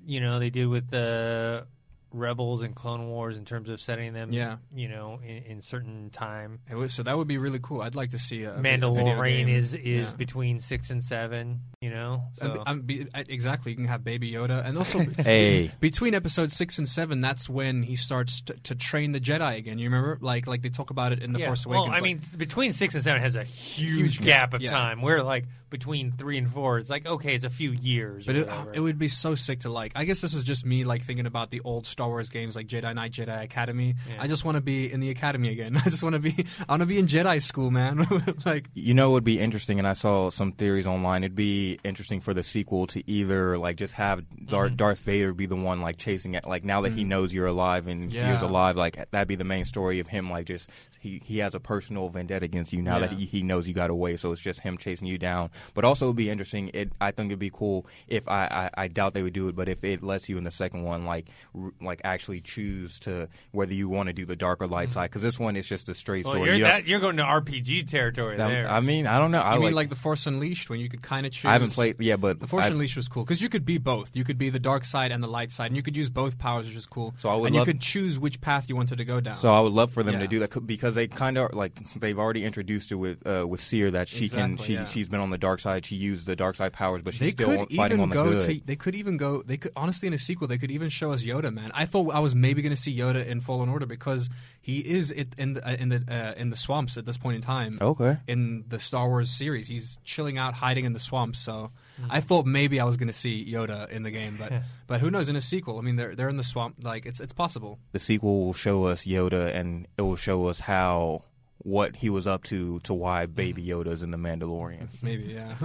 [0.08, 1.66] you know, they did with the
[2.12, 4.56] Rebels and Clone Wars in terms of setting them, Yeah.
[4.74, 6.60] you know, in, in certain time.
[6.70, 7.82] It was, so that would be really cool.
[7.82, 9.48] I'd like to see a, a video Mandalorian game.
[9.48, 10.16] is is Yeah.
[10.16, 11.60] between six and seven.
[11.80, 12.62] You know, so.
[12.66, 13.70] I'm be, uh, exactly.
[13.70, 15.70] You can have Baby Yoda, and also Hey.
[15.78, 19.78] between episode six and seven, that's when he starts to, to train the Jedi again.
[19.78, 21.46] You remember, like like they talk about it in the yeah.
[21.46, 21.92] Force well, Awakens.
[21.92, 24.70] I like- mean, between six and seven has a huge, Huge gap gap, of yeah.
[24.72, 25.02] time.
[25.02, 28.26] Where like between three and four, it's like okay, it's a few years.
[28.26, 29.92] But it, it would be so sick to like.
[29.94, 32.68] I guess this is just me like thinking about the old Star Wars games like
[32.68, 33.96] Jedi Knight, Jedi Academy.
[34.08, 34.22] Yeah.
[34.22, 35.76] I just want to be in the academy again.
[35.84, 36.46] I just want to be.
[36.68, 38.06] I want to be in Jedi school, man.
[38.46, 41.24] like You know, it would be interesting, and I saw some theories online.
[41.24, 44.76] It'd be interesting for the sequel to either like just have Darth, Mm-hmm.
[44.76, 46.46] Darth Vader be the one like chasing it.
[46.46, 48.20] Like now that he knows you're alive and Yeah.
[48.20, 50.30] Cere's alive, like that'd be the main story of him.
[50.30, 53.66] Like just he he has a personal vendetta against you now that he, he knows
[53.66, 54.16] you got away.
[54.16, 55.50] So it's just him chasing you down.
[55.74, 56.70] But also, it'd be interesting.
[56.74, 59.56] It I think it'd be cool if I I, I doubt they would do it,
[59.56, 61.26] but if it lets you in the second one, like
[61.60, 65.10] r- like actually choose to whether you want to do the dark or light side,
[65.10, 66.46] because this one is just a straight well, story.
[66.50, 68.68] you're, You that, you're going to RPG territory I'm- there.
[68.70, 69.40] I mean, I don't know.
[69.40, 71.46] I I mean, like, like the Force Unleashed, when you could kind of choose.
[71.48, 73.78] I haven't played, yeah, but The Force I- Unleashed was cool because you could be
[73.78, 74.14] both.
[74.14, 76.38] You could be the dark side and the light side, and you could use both
[76.38, 77.14] powers, which is cool.
[77.16, 79.34] So I would and love- you could choose which path you wanted to go down.
[79.34, 80.20] So I would love for them Yeah.
[80.20, 83.60] to do that because they kind of like they've already introduced it with uh, with
[83.60, 84.84] Cere that she can she yeah.
[84.84, 85.86] she's been on the dark side.
[85.86, 88.14] She used the dark side powers, but she's they still could fighting even on the
[88.14, 88.60] go good.
[88.60, 88.66] to.
[88.66, 89.42] They could even go.
[89.42, 90.46] They could honestly in a sequel.
[90.48, 91.52] They could even show us Yoda.
[91.52, 94.28] Man, I thought I was maybe going to see Yoda in Fallen Order because
[94.60, 97.36] he is it, in the, uh, in the uh, in the swamps at this point
[97.36, 97.78] in time.
[97.80, 98.18] Okay.
[98.26, 101.38] In the Star Wars series, he's chilling out, hiding in the swamps.
[101.38, 102.06] So Hmm.
[102.10, 104.52] I thought maybe I was going to see Yoda in the game, but
[104.86, 105.28] but who knows?
[105.28, 106.76] In a sequel, I mean, they're they're in the swamp.
[106.82, 107.78] Like it's it's possible.
[107.92, 111.22] the sequel will show us Yoda, and it will show us how
[111.58, 114.88] what he was up to to why Baby Yoda's in the Mandalorian.
[115.02, 115.54] Maybe yeah.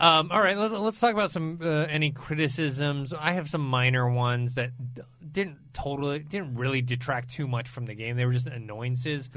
[0.00, 3.12] Um, all right, let's, let's talk about some uh, any criticisms.
[3.12, 7.86] I have some minor ones that d- didn't totally didn't really detract too much from
[7.86, 8.16] the game.
[8.16, 9.28] They were just annoyances.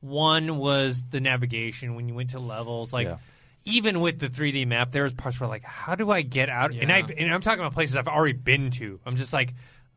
[0.00, 3.08] One was the navigation when you went to levels, like.
[3.08, 3.16] Yeah.
[3.66, 6.74] Even with the 3D map, there was parts where like, how do I get out?
[6.74, 9.00] And I and I'm talking about places I've already been to.
[9.06, 9.54] I'm just like,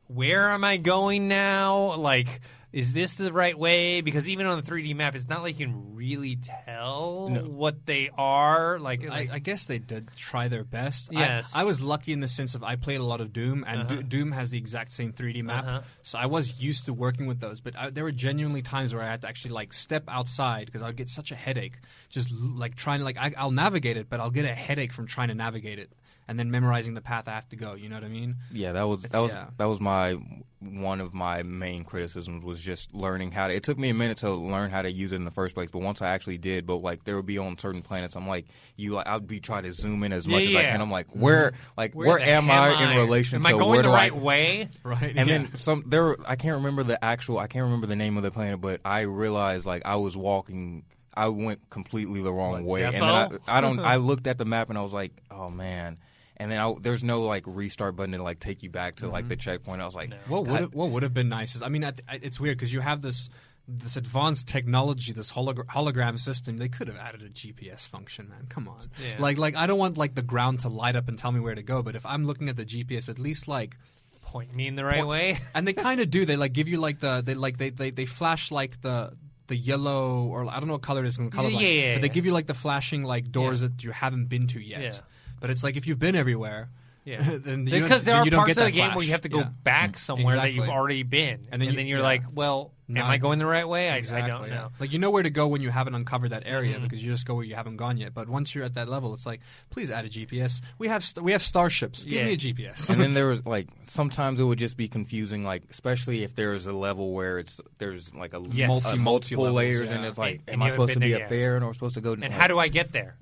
[0.07, 1.97] where am I going now?
[1.97, 2.39] Like,
[2.73, 4.01] is this the right way?
[4.01, 8.09] Because even on the 3D map, it's not like you can really tell what they
[8.17, 8.77] are.
[8.77, 11.09] Like, I, like I guess they did try their best.
[11.11, 11.51] Yes.
[11.55, 13.95] I, was lucky in the sense of I played a lot of Doom, and Uh-huh.
[13.95, 15.81] Do- Doom has the exact same 3D map, Uh-huh.
[16.03, 17.61] so I was used to working with those.
[17.61, 20.81] But I, there were genuinely times where I had to actually like step outside because
[20.81, 24.19] I'd get such a headache, just like trying to like I, I'll navigate it, but
[24.19, 25.91] I'll get a headache from trying to navigate it
[26.27, 27.73] and then memorizing the path I have to go.
[27.73, 28.35] You know what I mean?
[28.51, 29.47] Yeah, that was that was yeah.
[29.57, 30.17] that was my
[30.59, 33.53] one of my main criticisms was just learning how to.
[33.53, 35.69] It took me a minute to learn how to use it in the first place,
[35.71, 38.45] but once I actually did, but like there would be on certain planets, I'm like
[38.75, 40.81] you like I'd be trying to zoom in as much Yeah, as I can.
[40.81, 41.71] I'm like where mm-hmm.
[41.77, 43.47] like Where where, am hell I in relation to?
[43.47, 44.69] Am to I going the right I, way?
[44.83, 45.13] Right.
[45.17, 48.23] And then some there I can't remember the actual I can't remember the name of
[48.23, 52.79] the planet, but I realized like I was walking I went completely the wrong What,
[52.79, 52.83] way.
[52.83, 55.49] And then I, I don't I looked at the map and I was like, "Oh
[55.49, 55.97] man."
[56.39, 59.27] And then I, there's no like restart button to like take you back to like
[59.27, 59.41] the mm-hmm.
[59.41, 59.81] checkpoint.
[59.81, 62.01] I was like, What would have, what would have been nice is I mean at,
[62.07, 63.29] I- it's weird because you have this
[63.67, 66.57] this advanced technology, this holog- hologram system.
[66.57, 68.45] They could have added a GPS function, man.
[68.49, 69.15] Come on, Yeah.
[69.19, 71.55] like like I don't want like the ground to light up and tell me where
[71.55, 73.77] to go, but if I'm looking at the GPS, at least like.
[74.21, 75.37] Point me in the right point- way.
[75.55, 76.25] And they kind of do.
[76.25, 79.13] They like give you like the they like they they, they flash like the
[79.47, 81.15] the yellow or I don't know what color it is.
[81.15, 82.13] Color Yeah, yeah, but they yeah.
[82.13, 83.69] give you like the flashing like doors Yeah.
[83.69, 85.01] that you haven't been to yet.
[85.37, 85.41] Yeah.
[85.41, 86.69] But it's like if you've been everywhere,
[87.05, 88.87] Yeah, then you don't- because there then are you don't parts get of the that
[88.87, 89.49] game where you have to go Yeah.
[89.63, 90.75] back somewhere that you've Exactly.
[90.75, 92.03] already been, and then, you- you're yeah.
[92.03, 93.89] like, well, am I going the right way?
[93.89, 94.31] I, I Exactly.
[94.31, 94.55] don't yeah.
[94.55, 94.71] know.
[94.79, 96.83] Like you know where to go when you haven't uncovered that area Mm-hmm.
[96.83, 98.13] because you just go where you haven't gone yet.
[98.13, 100.61] But once you're at that level, it's like, please add a GPS.
[100.79, 102.03] We have st- we have starships.
[102.05, 102.25] Give Yeah.
[102.25, 102.89] me a GPS.
[102.89, 106.65] and then there was like sometimes it would just be confusing, like especially if there's
[106.65, 108.67] a level where it's there's like a Yes.
[108.69, 109.03] multi, Multi- multiple
[109.45, 109.95] multi-levels, layers, yeah.
[109.95, 111.31] and it's like, And- and am you I haven't supposed to been be there up
[111.31, 111.37] yet.
[111.37, 112.13] there, and I'm supposed to go?
[112.13, 113.15] And how do I get there?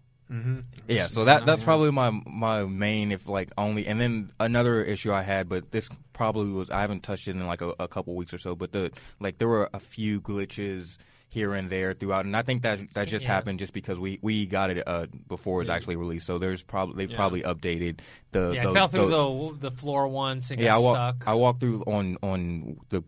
[0.88, 5.12] Yeah, so that that's probably my my main if like only and then another issue
[5.14, 8.16] I had, but this probably was I haven't touched it in like a, a couple
[8.16, 10.98] weeks or so, but the like there were a few glitches
[11.30, 13.34] here and there throughout, and I think that that just Yeah.
[13.34, 16.64] happened just because we we got it uh, before it was actually released, so there's
[16.64, 17.18] probably they've Yeah.
[17.18, 18.00] probably updated
[18.32, 20.84] the Yeah, those, I fell through those- the the floor once and yeah I got
[20.84, 21.28] walk stuck.
[21.28, 23.04] I walked through on on the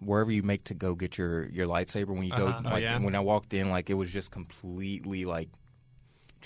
[0.00, 2.60] wherever you make to go get your your lightsaber when you Uh-huh.
[2.62, 2.98] go Oh, yeah?
[2.98, 5.48] when I walked in like it was just completely like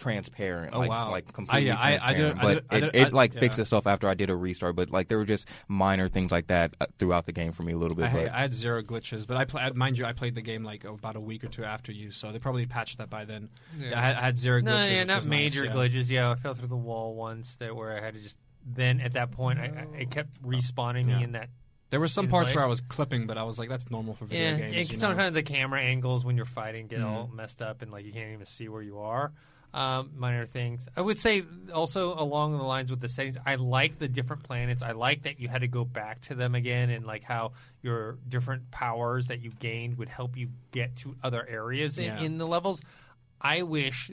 [0.01, 1.11] transparent Oh, like wow.
[1.11, 3.07] like I- completely yeah, I- I did- transparent I but did- I it, did- it
[3.07, 3.41] I- like yeah.
[3.41, 6.47] fixed itself after I did a restart but like there were just minor things like
[6.49, 8.83] that uh, throughout the game for me a little bit I, but I had zero
[8.83, 11.49] glitches, but I play, mind you, I played the game like about a week or
[11.49, 13.49] two after you, so they probably patched that by then.
[13.79, 13.91] Yeah.
[13.91, 14.65] Yeah, I, had, I had zero glitches.
[14.65, 15.73] no, yeah, not was nice, major yeah.
[15.73, 16.09] glitches.
[16.11, 18.39] Yeah, I fell through the wall once that where I had to just.
[18.67, 21.21] Then at that point, I, I, it kept respawning me Yeah.
[21.21, 21.49] in that.
[21.89, 22.63] There were some in parts where.
[22.63, 24.75] I was clipping, but I was like, that's normal for video Yeah, games.
[24.75, 25.01] and you know?
[25.01, 27.35] sometimes the camera angles when you're fighting get all Mhm.
[27.35, 29.33] messed up and like you can't even see where you are.
[29.73, 30.89] Um, minor things.
[30.97, 34.83] I would say also along the lines with the settings, I like the different planets.
[34.83, 38.19] I like that you had to go back to them again and like how your
[38.29, 42.21] different powers that you gained would help you get to other areas in, Yeah.
[42.21, 42.83] in the levels.
[43.41, 44.11] I wish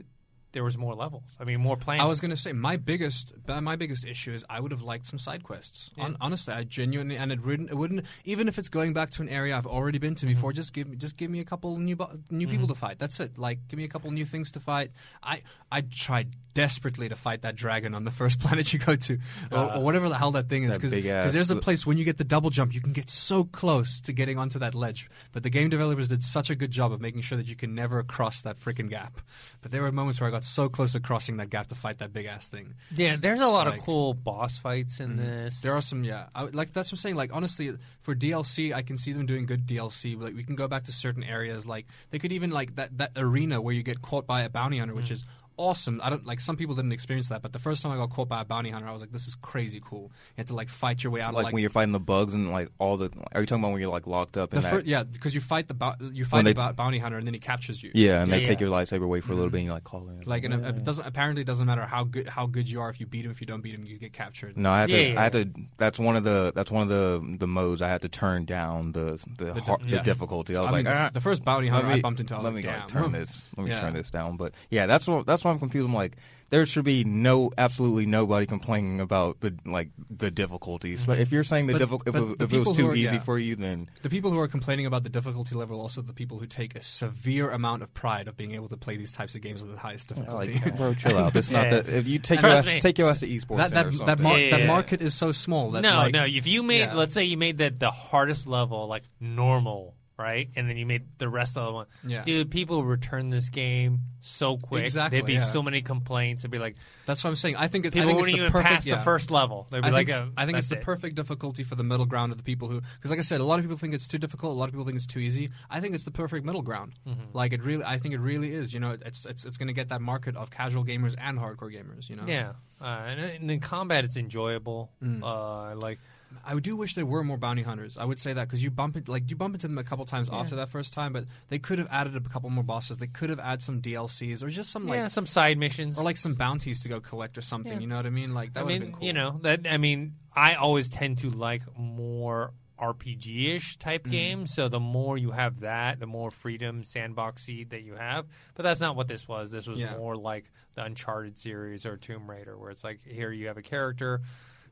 [0.51, 1.35] there was more levels.
[1.39, 2.03] I mean, more planets.
[2.03, 5.05] I was going to say my biggest my biggest issue is I would have liked
[5.05, 5.91] some side quests.
[5.95, 6.03] Yeah.
[6.03, 9.21] Hon- honestly, I genuinely and it wouldn't, it wouldn't even if it's going back to
[9.21, 10.35] an area I've already been to mm-hmm.
[10.35, 10.53] before.
[10.53, 11.97] Just give me just give me a couple new
[12.31, 12.73] new people mm-hmm.
[12.73, 12.99] to fight.
[12.99, 13.37] That's it.
[13.37, 14.91] Like give me a couple new things to fight.
[15.21, 19.19] I I tried desperately to fight that dragon on the first planet you go to,
[19.51, 20.77] or, or whatever the hell that thing is.
[20.79, 24.01] Because there's a place when you get the double jump, you can get so close
[24.01, 25.07] to getting onto that ledge.
[25.33, 27.75] But the game developers did such a good job of making sure that you can
[27.75, 29.21] never cross that freaking gap.
[29.61, 31.99] But there were moments where I got so close to crossing that gap to fight
[31.99, 32.73] that big ass thing.
[32.95, 35.61] yeah, there's a lot Like- of cool boss fights in this.
[35.61, 36.25] There are some, yeah.
[36.33, 37.15] I, like that's what I'm saying.
[37.15, 40.19] Like honestly, for DLC, I can see them doing good DLC.
[40.19, 41.65] Like we can go back to certain areas.
[41.67, 44.79] Like they could even like that that arena where you get caught by a bounty
[44.79, 44.97] hunter, Mm.
[44.97, 45.23] which is
[45.57, 45.99] awesome.
[46.03, 48.29] I don't like some people didn't experience that, but the first time I got caught
[48.29, 50.03] by a bounty hunter, I was like, this is crazy cool.
[50.35, 51.33] You have to like fight your way out.
[51.33, 53.63] like, of, like when you're fighting the bugs and like all the are you talking
[53.63, 55.73] about when you're like locked up the in that fir- yeah, because you fight the
[55.73, 57.91] bou- you fight they- the bounty hunter and then he captures you.
[57.93, 59.83] yeah and Yeah, they take your lightsaber away for a little bit and you like
[59.83, 62.69] call in Like and it, it doesn't apparently it doesn't matter how good how good
[62.69, 64.57] you are if you beat him if you don't beat him you get captured.
[64.57, 64.95] No, I had to.
[65.01, 65.19] Yeah, yeah.
[65.19, 65.49] I had to.
[65.77, 66.51] That's one of the.
[66.55, 69.77] That's one of the the modes I had to turn down the the the, di-
[69.87, 70.01] yeah.
[70.03, 70.55] difficulty.
[70.55, 72.35] I was I like, mean, the- ah, the first bounty let hunter I bumped into,
[72.35, 72.79] I was let like, me damn.
[72.81, 73.47] like, turn this.
[73.57, 74.37] Let me turn this down.
[74.37, 75.85] But yeah, that's what that's why I'm confused.
[75.87, 76.17] I'm like,
[76.49, 81.05] there should be no absolutely nobody complaining about the like the difficulties.
[81.05, 81.35] But if mm-hmm.
[81.35, 83.19] you're saying the But- difficult, if, but it- if it was too are- easy yeah.
[83.19, 86.13] for you, then The people who are complaining about the difficulty level are also the
[86.13, 89.35] people who take a severe amount of pride of being able to play these types
[89.35, 90.53] of games with the highest difficulty.
[90.63, 91.35] like, bro, chill out.
[91.35, 91.63] It's Yeah.
[91.63, 91.89] not that.
[91.89, 94.37] If you take your ass, take your ass to esports that that or that, mar-
[94.39, 96.23] Yeah, that market is so small that no, like, no.
[96.25, 96.93] If you made, yeah.
[96.93, 101.03] let's say you made that the hardest level like normal, right, and then you made
[101.19, 102.23] the rest of the one, Yeah.
[102.23, 104.83] dude, people return this game so quick.
[104.85, 105.43] Exactly, There'd be yeah.
[105.43, 106.41] so many complaints.
[106.41, 106.75] It'd be like
[107.05, 107.55] That's what I'm saying.
[107.55, 108.97] I think it's, I people think wouldn't the even perfect, pass yeah.
[108.97, 109.67] the first level.
[109.69, 110.81] They'd be I like, think, I think it's the it.
[110.83, 113.45] perfect difficulty for the middle ground of the people who, because like I said, a
[113.45, 114.51] lot of people think it's too difficult.
[114.51, 115.51] A lot of people think it's too easy.
[115.69, 116.93] I think it's the perfect middle ground.
[117.07, 117.21] Mm-hmm.
[117.33, 118.73] Like it really, I think it really is.
[118.73, 121.71] You know, it's it's it's going to get that market of casual gamers and hardcore
[121.73, 122.09] gamers.
[122.09, 124.91] You know, Yeah, uh, and, and in combat, it's enjoyable.
[125.03, 125.21] Mm.
[125.23, 125.99] Uh, like
[126.45, 127.97] I do wish there were more bounty hunters.
[127.97, 130.05] I would say that because you bump it, like you bump into them a couple
[130.05, 132.97] times after that first time, but they could have added a couple more bosses.
[132.97, 136.17] They could have added some DLCs or just some like some side missions or like
[136.17, 137.73] some bounties to go collect or something.
[137.73, 137.79] Yeah.
[137.79, 138.33] You know what I mean?
[138.33, 139.05] Like that would have been cool.
[139.05, 139.67] you know that.
[139.69, 144.11] I mean, I always tend to like more RPG-ish type Mm-hmm.
[144.11, 144.53] games.
[144.53, 148.25] So the more you have that, the more freedom, sandboxy that you have.
[148.55, 149.51] But that's not what this was.
[149.51, 149.97] This was Yeah.
[149.97, 153.61] more like the Uncharted series or Tomb Raider, where it's like here you have a
[153.63, 154.21] character,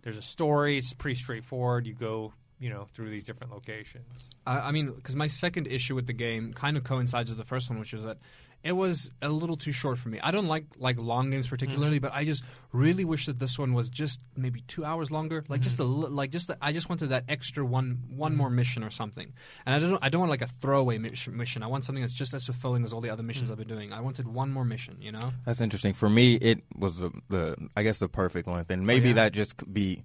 [0.06, 0.78] there's a story.
[0.78, 1.86] It's pretty straightforward.
[1.86, 4.30] You go, you know, through these different locations.
[4.48, 7.44] I, I mean, because my second issue with the game kind of coincides with the
[7.44, 8.20] first one, which was that
[8.66, 10.20] it was a little too short for me.
[10.20, 12.08] I don't like like long games particularly, mm-hmm.
[12.08, 15.46] but I just really wish that this one was just maybe two hours longer.
[15.48, 16.16] Like just a mm-hmm.
[16.16, 18.40] like just a, I just wanted that extra one one mm-hmm.
[18.40, 19.32] more mission or something.
[19.68, 21.38] And I don't I don't want like a throwaway mission.
[21.38, 21.62] mission.
[21.62, 23.52] I want something that's just as fulfilling as all the other missions mm.
[23.52, 23.94] I've been doing.
[23.94, 24.98] I wanted one more mission.
[25.00, 25.32] You know.
[25.46, 25.94] That's interesting.
[25.94, 29.16] For me, it was the, the I guess the perfect length, and maybe oh, yeah?
[29.16, 30.04] that just could be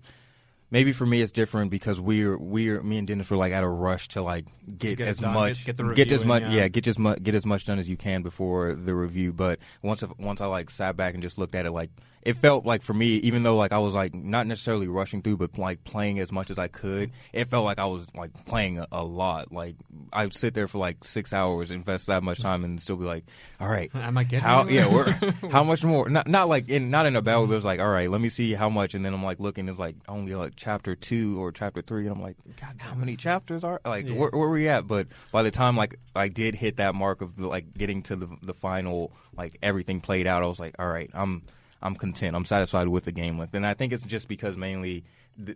[0.70, 3.68] maybe for me it's different because we're we're me and Dennis were like at a
[3.68, 4.46] rush to like
[4.78, 6.68] get, get as done, much get- get get as much yeah.
[6.68, 9.32] get as much get as much done as you can before the review.
[9.32, 11.90] But once I- once I like sat back and just looked at it, like
[12.22, 15.38] it felt like for me, even though like I was like not necessarily rushing through,
[15.38, 18.78] but like playing as much as I could, it felt like I was like playing
[18.78, 19.52] a, a lot.
[19.52, 19.76] Like
[20.12, 23.24] I'd sit there for like six hours, invest that much time, and still be like,
[23.58, 25.10] all right, Am I getting how yeah, we're,
[25.50, 26.08] how much more?
[26.10, 27.68] Not not like in not in a battle, but it was mm-hmm.
[27.68, 29.96] like, all right, let me see how much, and then I'm like looking, it's like
[30.06, 33.80] only like chapter two or chapter three, and I'm like, God, how many chapters are
[33.84, 34.14] like Yeah.
[34.14, 34.86] where, where we at?
[34.86, 38.16] But by the time like I did hit that mark of the, like getting to
[38.16, 41.42] the the final, like everything played out, I was like, all right, I'm
[41.82, 45.04] I'm content, I'm satisfied with the game length, and I think it's just because mainly.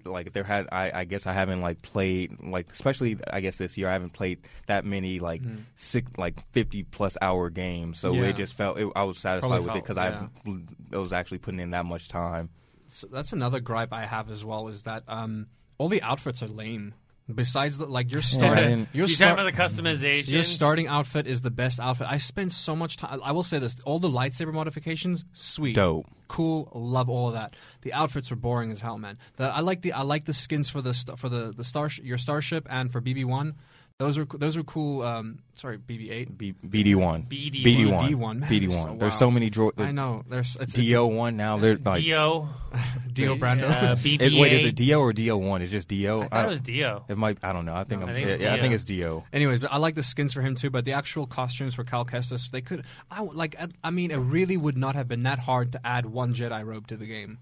[0.05, 3.77] Like there had, I, I guess I haven't like played like especially I guess this
[3.77, 5.43] year I haven't played that many like
[5.75, 8.27] six like fifty plus hour games, so Yeah.
[8.29, 10.59] it just felt it, I was satisfied Probably with it felt- because
[10.93, 12.49] I I was actually putting in that much time.
[12.89, 16.49] So that's another gripe I have as well is that um, all the outfits are
[16.49, 16.95] lame.
[17.33, 20.29] Besides, the, like your starting, didn't- your You start, talking about the customization?
[20.29, 22.07] your starting outfit is the best outfit.
[22.11, 23.19] I spent so much time.
[23.25, 26.07] I will say this: all the lightsaber modifications, sweet, Dope.
[26.29, 27.55] cool, love all of that.
[27.81, 29.17] The outfits were boring as hell, man.
[29.37, 32.19] The, I like the I like the skins for the for the the star your
[32.19, 33.55] starship and for BB one.
[34.01, 35.03] Those are those are cool.
[35.03, 36.37] Um, sorry, BB eight.
[36.37, 37.63] B, BD one, BD1.
[37.65, 38.89] BD one, BD1, man, BD there's one.
[38.95, 39.19] so- There's wow.
[39.19, 39.79] so many droids.
[39.81, 40.25] I know.
[40.27, 41.59] There's it's, Do one now.
[41.59, 42.03] They're like.
[42.03, 42.49] Dio.
[42.75, 43.71] it's Dio Brando.
[43.71, 44.21] Uh, BB-8.
[44.21, 45.63] It- wait, is it Do or Do one?
[45.63, 46.23] It's just Do.
[46.23, 47.05] I thought it was Dio.
[47.09, 47.39] It might.
[47.45, 47.75] I don't know.
[47.77, 48.13] I think No, I'm.
[48.13, 49.23] I think it's yeah, I think it's Do.
[49.33, 50.71] Anyways, but I like the skins for him too.
[50.71, 52.85] But the actual costumes for Cal Kestis, they could.
[53.13, 53.55] I like.
[53.61, 56.67] I, I mean, it really would not have been that hard to add one Jedi
[56.67, 57.39] robe to the game,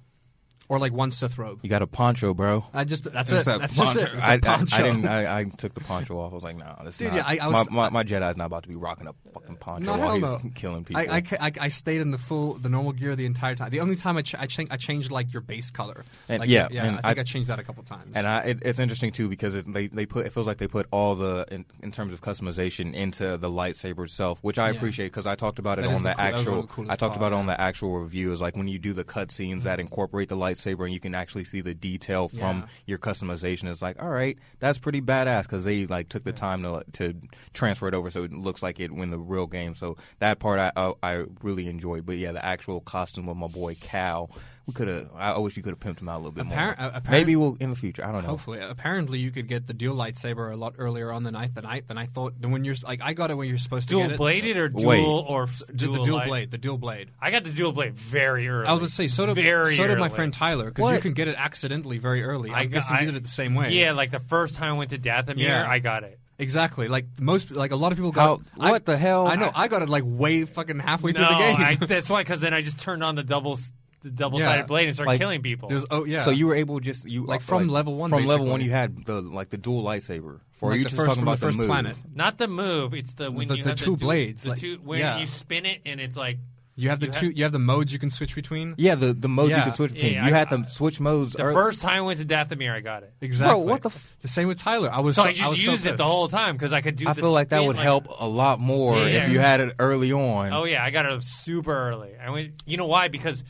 [0.68, 1.60] or like one Sith robe.
[1.62, 2.64] You got a poncho, bro.
[2.72, 3.44] I just that's It's it.
[3.46, 4.00] that That's just poncho.
[4.08, 4.14] it.
[4.14, 4.76] It's the I, I, poncho.
[4.76, 5.06] I didn't.
[5.06, 6.32] I, I took the poncho off.
[6.32, 7.16] I was like, nah, this Dude, not.
[7.16, 9.56] yeah, I- I was- my, my, my Jedi's not about to be rocking a fucking
[9.56, 10.40] poncho No, while he's no.
[10.54, 11.02] killing people.
[11.02, 13.70] I, I, I, I stayed in the full the normal gear the entire time.
[13.70, 16.04] The only time I ch- I, cha- I changed like your base color.
[16.28, 16.84] And- Like, yeah, yeah.
[16.86, 18.12] and I think I, I- changed that a couple times.
[18.14, 20.68] And I, it, it's interesting too because it, they they put it feels like they
[20.68, 24.76] put all the in, in terms of customization into the lightsaber itself, which I Yeah.
[24.76, 26.58] appreciate because I talked about it That is on the the, cool- that was one
[26.58, 26.84] of actual.
[26.84, 28.92] the I talked about part, it on the actual review is like when you do
[28.92, 29.60] the cutscenes mm-hmm.
[29.60, 32.66] that incorporate the lightsaber and you can actually see the detail from Yeah.
[32.86, 33.68] your customization.
[33.70, 37.14] It's like all right, that's pretty badass because they like took the time to to
[37.54, 39.74] transfer it over so it looks like it in the real game.
[39.74, 42.06] So that part I I, I really enjoyed.
[42.06, 44.30] But yeah, the actual costume of my boy Cal.
[44.66, 45.10] We could have.
[45.16, 46.68] I wish you could have pimped him out a little bit Appar- more.
[46.78, 48.04] uh, apparent- Maybe we'll in the future.
[48.06, 48.28] I don't know.
[48.28, 51.66] Hopefully, apparently, you could get the dual lightsaber a lot earlier on the night than
[51.66, 52.40] I than I thought.
[52.40, 54.16] Than when you're like, I got it when you're supposed to Dual get it.
[54.18, 55.04] Dual bladed or dual Wait.
[55.04, 56.28] or f- the, dual the dual light?
[56.28, 57.10] blade, the dual blade.
[57.20, 58.68] I got the dual blade very early.
[58.68, 60.14] I was going to say so did very so did my early.
[60.14, 62.50] friend Tyler because you can get it accidentally very early.
[62.50, 63.72] I'm got- guessing you did it the same way.
[63.72, 65.66] Yeah, like the first time I went to Dathomir, Yeah.
[65.68, 66.20] I got it.
[66.38, 66.86] exactly.
[66.86, 68.26] Like most, like a lot of people got.
[68.26, 69.26] How- it- I- what the hell?
[69.26, 69.50] I know.
[69.54, 71.56] I got it like way fucking halfway no, through the game.
[71.60, 72.20] I, that's why.
[72.22, 73.58] Because then I just turned on the double
[74.02, 74.66] the double sided Yeah.
[74.66, 75.68] blade and start Like, killing people.
[75.68, 76.22] There's, oh yeah.
[76.22, 78.50] So you were able just you Like, uh, from level one, From level basically.
[78.50, 80.40] one, you had the like the dual lightsaber.
[80.52, 81.66] For Like you the just first- talking from the about first move.
[81.68, 81.96] planet.
[82.14, 82.94] Not the move.
[82.94, 85.00] It's the when The- you the have two the du- blades, The like- two when
[85.00, 85.18] yeah.
[85.18, 86.38] you spin it and it's like
[86.74, 87.26] you have the you two.
[87.26, 88.74] had- you have the modes you can switch between.
[88.78, 89.58] Yeah, the the modes Yeah.
[89.58, 90.14] you can switch between.
[90.14, 91.34] Yeah, you I- had them switch modes.
[91.34, 93.12] the early- first time I went to Dathomir, I got it.
[93.20, 93.62] Exactly.
[93.64, 94.90] what the f- The same with Tyler.
[94.90, 95.16] I was.
[95.16, 96.02] So so, I just was so used it the pissed.
[96.04, 97.08] whole time because I could do.
[97.08, 99.24] I the feel like that spin, would like- help a lot more Yeah.
[99.26, 100.52] if you had it early on.
[100.54, 102.12] Oh yeah, I got it super early.
[102.24, 102.52] I went.
[102.64, 103.08] You know why?
[103.08, 103.44] Because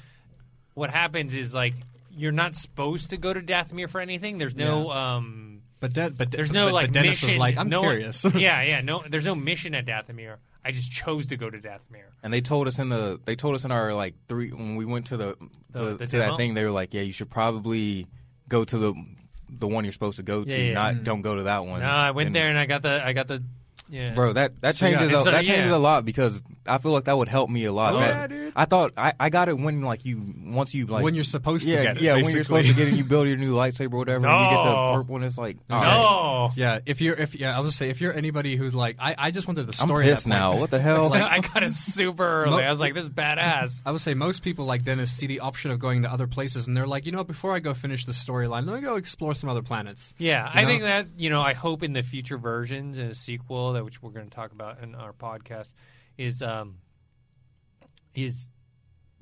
[0.75, 1.75] what happens is like
[2.11, 4.39] you're not supposed to go to Dathomir for anything.
[4.39, 4.91] There's no.
[4.91, 7.29] um But De- but There's no but like Dennis mission.
[7.31, 8.25] was like, I'm no, curious.
[8.35, 8.81] yeah, yeah.
[8.83, 10.37] No, there's no mission at Dathomir.
[10.65, 12.05] I just chose to go to Dathomir.
[12.23, 14.85] And they told us in the they told us in our like three when we
[14.85, 15.37] went to the,
[15.71, 16.55] The- to, the to that thing.
[16.55, 18.07] They were like, yeah, you should probably
[18.49, 18.95] go to the
[19.49, 20.51] the one you're supposed to go to.
[20.51, 20.75] Yeah, yeah.
[20.75, 21.81] Not don't go to that one.
[21.81, 23.43] No, I went And- there and I got the I got the
[23.92, 24.14] yeah.
[24.14, 25.76] Bro, that that So, yeah, changes a, so, that changes yeah.
[25.76, 27.94] a lot because I feel like that would help me a lot.
[27.94, 28.52] Oh, That- yeah, dude.
[28.57, 31.64] I thought I, I got it when like you once you like When you're supposed
[31.64, 33.94] to get it, yeah when you're supposed to get it you build your new lightsaber
[33.94, 34.94] or whatever and you get the No.
[34.94, 35.94] purple and it's like all right.
[35.94, 36.50] no.
[36.57, 39.31] yeah, if you're if yeah, I was say if you're anybody who's like, I, I
[39.31, 40.07] just wanted the I'm story.
[40.07, 40.40] at pissed that point.
[40.40, 40.57] now.
[40.59, 41.12] What the hell?
[41.14, 42.50] I got it super early.
[42.50, 43.83] Mo- I was like, this is badass.
[43.87, 46.66] I would say most people like Dennis see the option of going to other places,
[46.66, 49.35] and they're like, you know, before I go finish the storyline, let me go explore
[49.35, 50.14] some other planets.
[50.18, 50.68] Yeah, You I know?
[50.68, 54.03] think that you know, I hope in the future versions and a sequel that which
[54.03, 55.73] we're going to talk about in our podcast
[56.18, 56.77] is um
[58.14, 58.49] is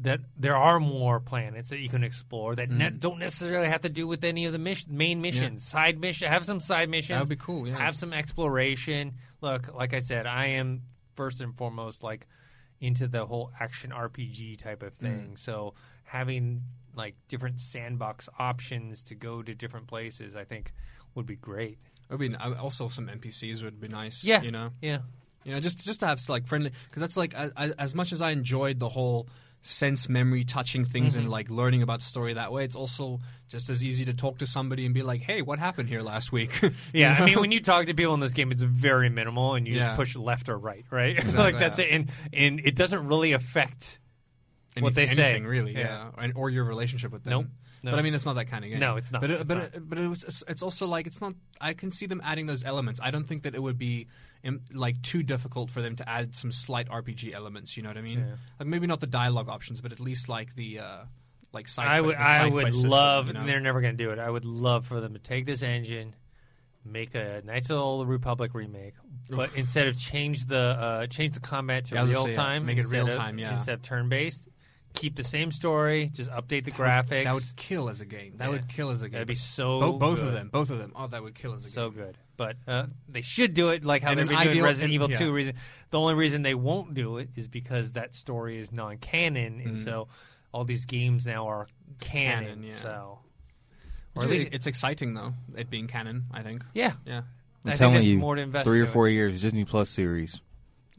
[0.00, 3.90] that there are more planets that you can explore that ne- don't necessarily have to
[3.90, 5.62] do with any of the main missions.
[5.66, 7.16] Side mission, have some side missions.
[7.16, 7.76] That would be cool, yeah.
[7.76, 9.14] Have some exploration.
[9.42, 10.82] Look, like I said, I am
[11.16, 12.26] first and foremost like
[12.80, 15.36] into the whole action RPG type of thing.
[15.36, 16.62] So having
[16.96, 20.72] like different sandbox options to go to different places, I think
[21.14, 21.78] would be great.
[22.10, 24.24] I mean, also some NPCs would be nice.
[24.24, 24.98] Yeah, you know, yeah.
[25.44, 28.12] you know, just just to have like friendly because that's like I, I, as much
[28.12, 29.28] as I enjoyed the whole
[29.62, 31.22] sense memory touching things Mm-hmm.
[31.24, 32.64] and like learning about story that way.
[32.64, 35.88] It's also just as easy to talk to somebody and be like, "Hey, what happened
[35.88, 36.50] here last week?"
[36.94, 39.68] Yeah, I mean, when you talk to people in this game, it's very minimal, and
[39.68, 39.86] you Yeah.
[39.86, 41.16] just push left or right, right?
[41.18, 41.84] Exactly, like that's yeah.
[41.84, 43.98] it, and and it doesn't really affect
[44.78, 45.24] what they Anything- say.
[45.30, 46.10] anything, really, Yeah.
[46.16, 47.30] yeah, And- or your relationship with them.
[47.32, 47.46] Nope.
[47.82, 47.92] No.
[47.92, 48.80] But I mean, it's not that kind of game.
[48.80, 49.22] No, it's not.
[49.22, 49.74] But it, It's but not.
[49.74, 51.34] It, but it was, it's also like it's not.
[51.60, 53.00] I can see them adding those elements.
[53.02, 54.06] I don't think that it would be
[54.72, 57.76] like too difficult for them to add some slight RPG elements.
[57.76, 58.18] You know what I mean?
[58.20, 58.34] Yeah.
[58.58, 60.98] Like maybe not the dialogue options, but at least like the uh,
[61.52, 61.86] like side.
[61.86, 63.26] I would, I would system, love.
[63.28, 63.44] you know?
[63.44, 64.18] They're never going to do it.
[64.18, 66.14] I would love for them to take this engine,
[66.84, 68.94] make a Knights of the Old Republic remake,
[69.28, 72.30] but instead of change the uh, change the combat to Yeah, I was gonna real
[72.30, 73.56] yeah, time, make it real-time, yeah.
[73.56, 74.42] instead of turn based.
[74.94, 77.24] Keep the same story, just update the graphics.
[77.24, 78.34] That would kill as a game.
[78.36, 78.50] That Yeah.
[78.50, 79.12] would kill as a game.
[79.12, 80.28] That'd be so Bo- both good.
[80.28, 80.48] of them.
[80.48, 80.92] Both of them.
[80.96, 81.72] Oh, that would kill as a game.
[81.74, 82.18] so good.
[82.36, 84.90] But uh, they should do it like how In they've an been doing ideal- Resident
[84.90, 85.18] in- Evil yeah.
[85.18, 85.32] 2.
[85.32, 85.54] Reason
[85.90, 89.66] the only reason they won't do it is because that story is non-canon, Mm.
[89.66, 90.08] and so
[90.52, 91.66] all these games now are
[92.00, 92.44] canon.
[92.44, 92.74] Canon, yeah.
[92.76, 93.18] So,
[94.16, 96.24] Or or at least, it's exciting though, it being canon.
[96.32, 96.64] I think.
[96.74, 97.18] yeah, Yeah.
[97.18, 97.24] I'm
[97.64, 98.92] I think telling there's you, more to invest three or to it.
[98.92, 100.40] four years Disney Plus series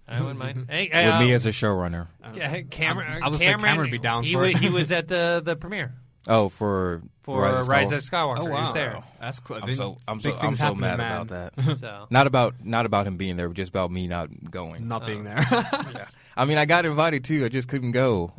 [0.07, 0.67] I wouldn't mind.
[0.69, 2.07] Hey, with uh, me as a showrunner.
[2.33, 3.23] yeah, Cameron.
[3.23, 4.57] I would say Cameron, Cameron would be down he for wa- it.
[4.57, 5.93] he was at the the premiere
[6.27, 7.97] Oh, for for Rise of Rise Skywalker.
[7.97, 8.39] of Skywalker.
[8.39, 9.03] Oh He wow, was there.
[9.19, 9.59] that's cool.
[9.61, 11.21] I'm so I'm so Big I'm things so happen to mad man.
[11.21, 11.77] about that.
[11.79, 14.87] So not about not about him being there, but just about me not going.
[14.87, 15.35] Not being Oh.
[15.35, 16.07] there.
[16.37, 17.43] I mean, I got invited too.
[17.45, 18.33] I just couldn't go.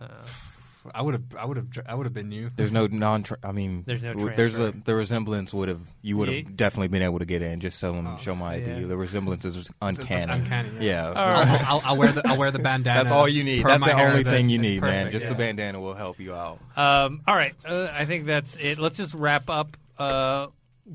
[0.94, 1.22] I would have.
[1.38, 1.66] I would have.
[1.86, 2.50] I would have been you.
[2.54, 3.24] There's no non.
[3.42, 6.42] I mean, There's no w- there's a the resemblance would have you would have Ye-
[6.42, 7.60] definitely been able to get in.
[7.60, 8.70] Just show them, show my ID.
[8.80, 8.86] yeah.
[8.86, 10.22] The resemblance is uncanny.
[10.22, 10.70] It's uncanny.
[10.80, 11.12] Yeah.
[11.12, 12.22] Yeah, I'll, I'll, I'll wear the.
[12.26, 13.04] I'll wear the bandana.
[13.04, 13.64] that's all you need.
[13.64, 15.10] That's the only that- thing you it's need, man.
[15.12, 15.28] Just yeah.
[15.30, 16.58] the bandana will help you out.
[16.76, 18.78] Um, all right, uh, I think that's it.
[18.78, 19.76] Let's just wrap up.
[19.98, 20.48] Uh,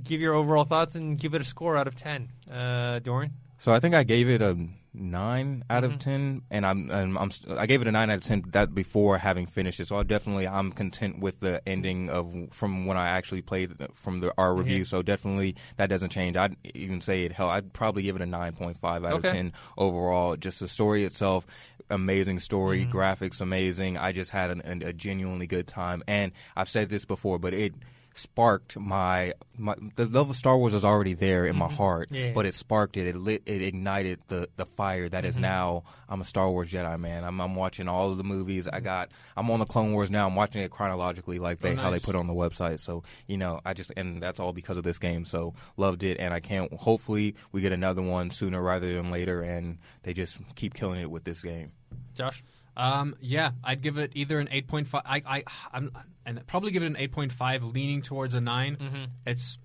[0.04, 2.30] give your overall thoughts and give it a score out of ten.
[2.52, 3.32] Uh, Dorian.
[3.58, 4.58] So I think I gave it a
[5.00, 5.94] nine out Mm-hmm.
[5.94, 8.74] of ten, and I'm, and I'm I gave it a nine out of ten that
[8.74, 9.88] before having finished it.
[9.88, 14.20] So I definitely I'm content with the ending of from when I actually played from
[14.22, 14.80] the our review.
[14.80, 14.84] Yeah.
[14.86, 16.36] So definitely that doesn't change.
[16.38, 17.50] I'd even say it hell.
[17.50, 19.28] I'd probably give it a nine point five out Okay.
[19.30, 20.36] of ten overall.
[20.36, 21.46] Just the story itself,
[21.90, 22.98] amazing story, Mm-hmm.
[22.98, 23.98] graphics amazing.
[23.98, 27.54] I just had an, an, a genuinely good time, and I've said this before, but
[27.54, 27.74] it
[28.18, 32.16] sparked my, my the love of Star Wars was already there in my heart, Mm-hmm.
[32.16, 32.32] Yeah.
[32.34, 33.08] but it sparked it.
[33.08, 33.44] It lit.
[33.46, 35.42] It ignited the the fire that is Mm-hmm.
[35.44, 35.84] now.
[36.10, 37.24] I'm a Star Wars Jedi man.
[37.24, 38.68] I'm I'm watching all of the movies.
[38.68, 39.10] I got.
[39.36, 40.28] I'm on the Clone Wars now.
[40.28, 42.80] I'm watching it chronologically, like they how they put on the website.
[42.80, 45.26] So you know, I just and that's all because of this game.
[45.26, 46.72] So loved it, and I can't.
[46.74, 51.10] Hopefully, we get another one sooner rather than later, and they just keep killing it
[51.12, 51.72] with this game.
[52.16, 52.44] Josh.
[52.78, 55.02] Um, yeah, I'd give it either an eight point five.
[55.06, 55.92] I, I, I'm,
[56.26, 59.04] and probably give it an eight point five, leaning towards a 9 Mm-hmm.
[59.26, 59.58] It's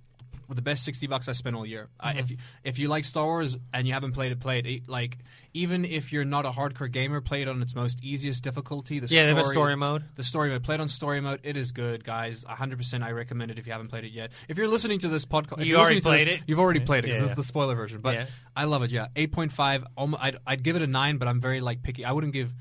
[0.49, 1.89] the best sixty bucks I spent all year.
[1.99, 4.87] I, if you, if you like Star Wars and you haven't played it, play it.
[4.87, 5.17] Like
[5.55, 8.99] even if you're not a hardcore gamer, play it on its most easiest difficulty.
[8.99, 10.05] The Yeah, story, story mode.
[10.15, 10.63] The story mode.
[10.63, 11.41] Play it on story mode.
[11.43, 12.45] It is good, guys.
[12.45, 12.77] 100.
[12.77, 14.33] percent I recommend it if you haven't played it yet.
[14.47, 16.45] If you're listening to this podcast, You already played this, it?
[16.47, 17.09] You've already played it.
[17.09, 18.27] Yeah, This is the spoiler version, but Yeah.
[18.55, 18.91] I love it.
[18.91, 19.85] Yeah, eight point five.
[19.97, 22.05] I'd I'd give it a nine, but I'm very like picky.
[22.05, 22.53] I wouldn't give.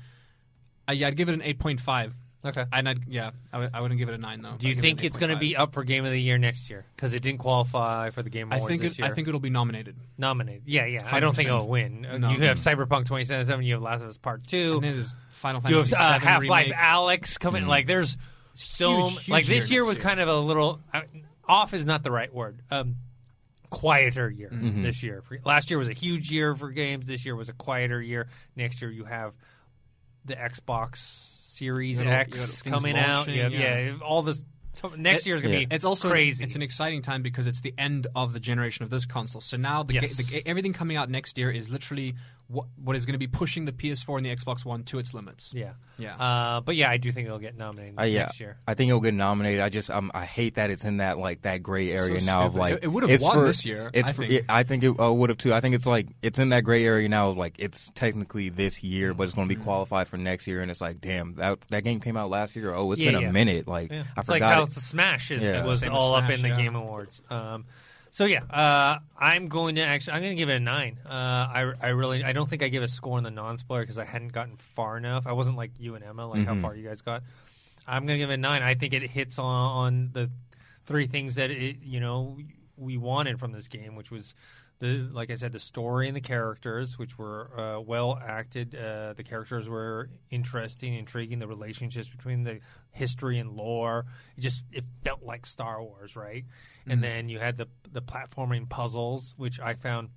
[0.88, 2.14] Uh, yeah, I'd give it an eight point five.
[2.44, 2.64] Okay.
[2.72, 4.54] And I'd yeah, I w- I wouldn't give it a nine though.
[4.58, 5.40] Do you I'd give it think an it's going to 8.5.
[5.40, 6.84] be up for Game of the Year next year?
[6.96, 9.06] Because it didn't qualify for the Game I Awards think this it, year.
[9.06, 9.94] I think it'll be nominated.
[10.18, 10.62] nominated.
[10.66, 11.08] Yeah, yeah.
[11.08, 11.54] I don't think 100%.
[11.54, 12.04] it'll win.
[12.04, 12.30] Uh, No.
[12.30, 13.64] You have Cyberpunk 2077.
[13.64, 14.74] You have Last of Us Part Two.
[14.78, 16.78] And it is Final You Fantasy have uh, VII Half Life remake.
[16.80, 17.66] Alyx coming.
[17.68, 18.16] Like there's
[18.54, 20.02] so huge, like this year year next was year.
[20.04, 21.02] kind of a little uh,
[21.48, 22.58] off is not the right word.
[22.72, 22.96] Um,
[23.70, 24.82] quieter year Mm-hmm.
[24.82, 25.22] this year.
[25.22, 27.06] For- Last year was a huge year for games.
[27.06, 28.28] This year was a quieter year.
[28.56, 29.32] Next year you have
[30.24, 30.96] the Xbox
[31.44, 33.08] Series You got all- you X coming out.
[33.26, 33.78] launching, have- yeah.
[33.78, 34.44] yeah, all this.
[34.96, 35.66] Next year is gonna yeah.
[35.66, 36.42] be It's also crazy.
[36.44, 39.42] It's an exciting time because it's the end of the generation of this console.
[39.42, 42.14] So now the, ga- the ga- everything coming out next year is literally
[42.48, 45.14] what what is going to be pushing the PS4 and the Xbox One to its
[45.14, 45.52] limits.
[45.54, 46.16] yeah, Yeah.
[46.16, 48.58] Uh, but yeah, I do think it'll get nominated Uh, yeah, next year.
[48.66, 49.60] I think it'll get nominated.
[49.60, 52.46] I just um, I hate that it's in that like that gray area So now
[52.46, 54.32] of like It- it would've it's won for- this year, It's I for- think.
[54.40, 55.54] it- I think it uh, would have too.
[55.54, 57.30] I think it's like it's in that gray area now.
[57.30, 59.64] Of like it's technically this year, but it's going to be Mm-hmm.
[59.64, 60.60] qualified for next year.
[60.60, 62.74] And it's like, damn, that that game came out last year.
[62.74, 63.28] Oh, it's Yeah, been yeah.
[63.28, 63.66] a minute.
[63.68, 64.04] Like Yeah.
[64.16, 64.54] I it's like forgot.
[64.54, 64.72] how it.
[64.72, 65.64] Smash is, Yeah.
[65.64, 66.56] was Same as all up Smash, in the.
[66.56, 67.20] Game Awards.
[67.30, 67.64] Um,
[68.12, 70.98] so yeah, uh, I'm going to actually I'm going to give it a nine.
[71.04, 73.96] Uh, I I really I don't think I give a score on the non-spoiler because
[73.96, 75.26] I hadn't gotten far enough.
[75.26, 77.22] I wasn't like you and Emma, like how far you guys got.
[77.86, 78.62] I'm going to give it a nine.
[78.62, 80.30] I think it hits on, on the
[80.84, 82.36] three things that it you know
[82.76, 84.34] we wanted from this game, which was
[84.82, 88.74] the like I said, the story and the characters, which were uh, well acted.
[88.74, 91.38] Uh, the characters were interesting, intriguing.
[91.38, 92.58] The relationships between the
[92.90, 94.06] history and lore,
[94.36, 96.44] it just it felt like Star Wars, right?
[96.84, 100.08] And then you had the the platforming puzzles, which I found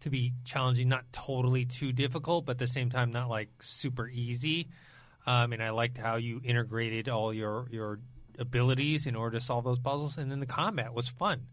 [0.00, 4.08] to be challenging, not totally too difficult, but at the same time not like super
[4.08, 4.68] easy.
[5.26, 8.00] Um, and I liked how you integrated all your your
[8.38, 10.16] abilities in order to solve those puzzles.
[10.16, 11.48] And then the combat was fun.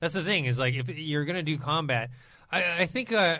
[0.00, 2.10] That's the thing is like if you're gonna do combat,
[2.50, 3.38] I, I think, uh,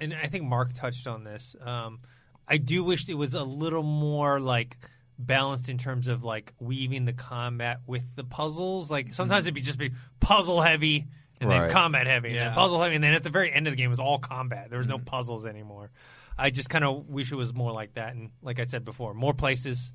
[0.00, 1.56] and I think Mark touched on this.
[1.60, 2.00] Um,
[2.46, 4.76] I do wish it was a little more like
[5.18, 8.90] balanced in terms of like weaving the combat with the puzzles.
[8.90, 11.06] Like sometimes it'd be just be puzzle heavy
[11.40, 13.72] and then combat heavy, and then puzzle heavy, and then at the very end of
[13.72, 14.70] the game it was all combat.
[14.70, 15.90] There was no puzzles anymore.
[16.38, 18.14] I just kind of wish it was more like that.
[18.14, 19.92] And like I said before, more places,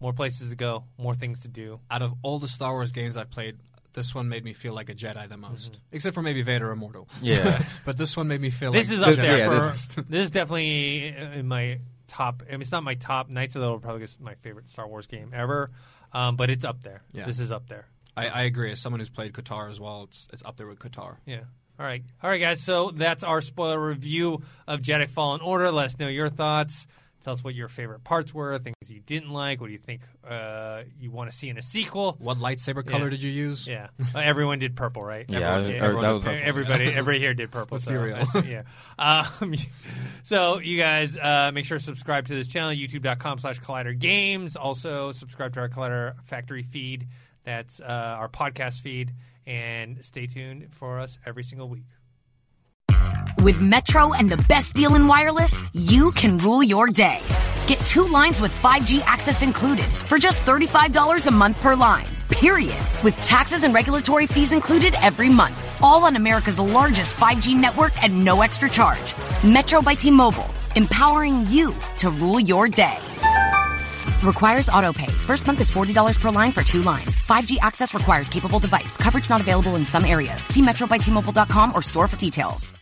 [0.00, 1.80] more places to go, more things to do.
[1.90, 3.56] Out of all the Star Wars games I've played,
[3.98, 7.08] this one made me feel like a Jedi the most, except for maybe Vader Immortal.
[7.20, 7.62] Yeah.
[7.84, 9.16] but this one made me feel This like is up Jedi.
[9.16, 9.70] there yeah, for.
[9.72, 12.44] this This is definitely in my top.
[12.48, 13.28] I mean, it's not my top.
[13.28, 15.72] Knights of the Old Republic is my favorite Star Wars game ever,
[16.12, 17.02] um, but it's up there.
[17.12, 17.26] Yeah.
[17.26, 17.86] This is up there.
[18.16, 18.70] I, I agree.
[18.70, 21.16] As someone who's played KOTOR as well, it's it's up there with KOTOR.
[21.26, 21.40] Yeah.
[21.80, 22.02] All right.
[22.22, 22.62] All right, guys.
[22.62, 25.70] So that's our spoiler review of Jedi Fallen Order.
[25.72, 26.86] Let us know your thoughts.
[27.28, 30.00] Tell us what your favorite parts were, things you didn't like, what do you think
[30.26, 32.16] uh, you want to see in a sequel.
[32.18, 33.10] What lightsaber color Yeah.
[33.10, 33.68] did you use?
[33.68, 33.88] Yeah.
[34.14, 35.26] Uh, everyone did purple, right?
[35.28, 36.32] Yeah, everyone, I- did- everyone that did was purple.
[36.32, 36.48] purple.
[36.48, 37.74] Everybody, everybody here did purple.
[37.74, 38.26] Let's so, be real.
[38.46, 38.62] yeah.
[38.98, 39.54] Um,
[40.22, 44.56] so you guys uh, make sure to subscribe to this channel, youtube.com slash Collider Games.
[44.56, 47.08] Also subscribe to our Collider Factory feed.
[47.44, 49.12] That's uh, our podcast feed.
[49.46, 51.84] And stay tuned for us every single week.
[53.40, 57.20] With Metro and the best deal in wireless, you can rule your day.
[57.66, 62.06] Get two lines with 5G access included for just $35 a month per line.
[62.28, 62.76] Period.
[63.02, 65.56] With taxes and regulatory fees included every month.
[65.82, 69.14] All on America's largest 5G network at no extra charge.
[69.44, 72.98] Metro by T-Mobile, empowering you to rule your day.
[74.22, 75.12] Requires auto pay.
[75.26, 77.16] First month is $40 per line for two lines.
[77.16, 78.96] 5G access requires capable device.
[78.96, 80.42] Coverage not available in some areas.
[80.48, 82.72] See metrobytmobile.com or store for details.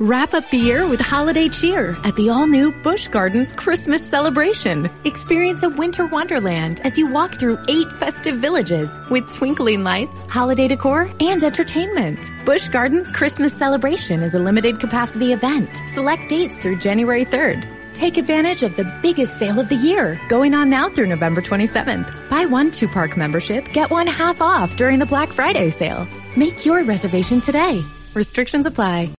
[0.00, 4.88] Wrap up the year with holiday cheer at the all new Busch Gardens Christmas celebration.
[5.04, 10.68] Experience a winter wonderland as you walk through eight festive villages with twinkling lights, holiday
[10.68, 12.16] decor, and entertainment.
[12.44, 15.68] Busch Gardens Christmas celebration is a limited capacity event.
[15.88, 17.66] Select dates through January 3rd.
[17.92, 22.30] Take advantage of the biggest sale of the year, going on now through November 27th.
[22.30, 26.06] Buy one two park membership, get one half off during the Black Friday sale.
[26.36, 27.82] Make your reservation today.
[28.14, 29.10] Restrictions apply.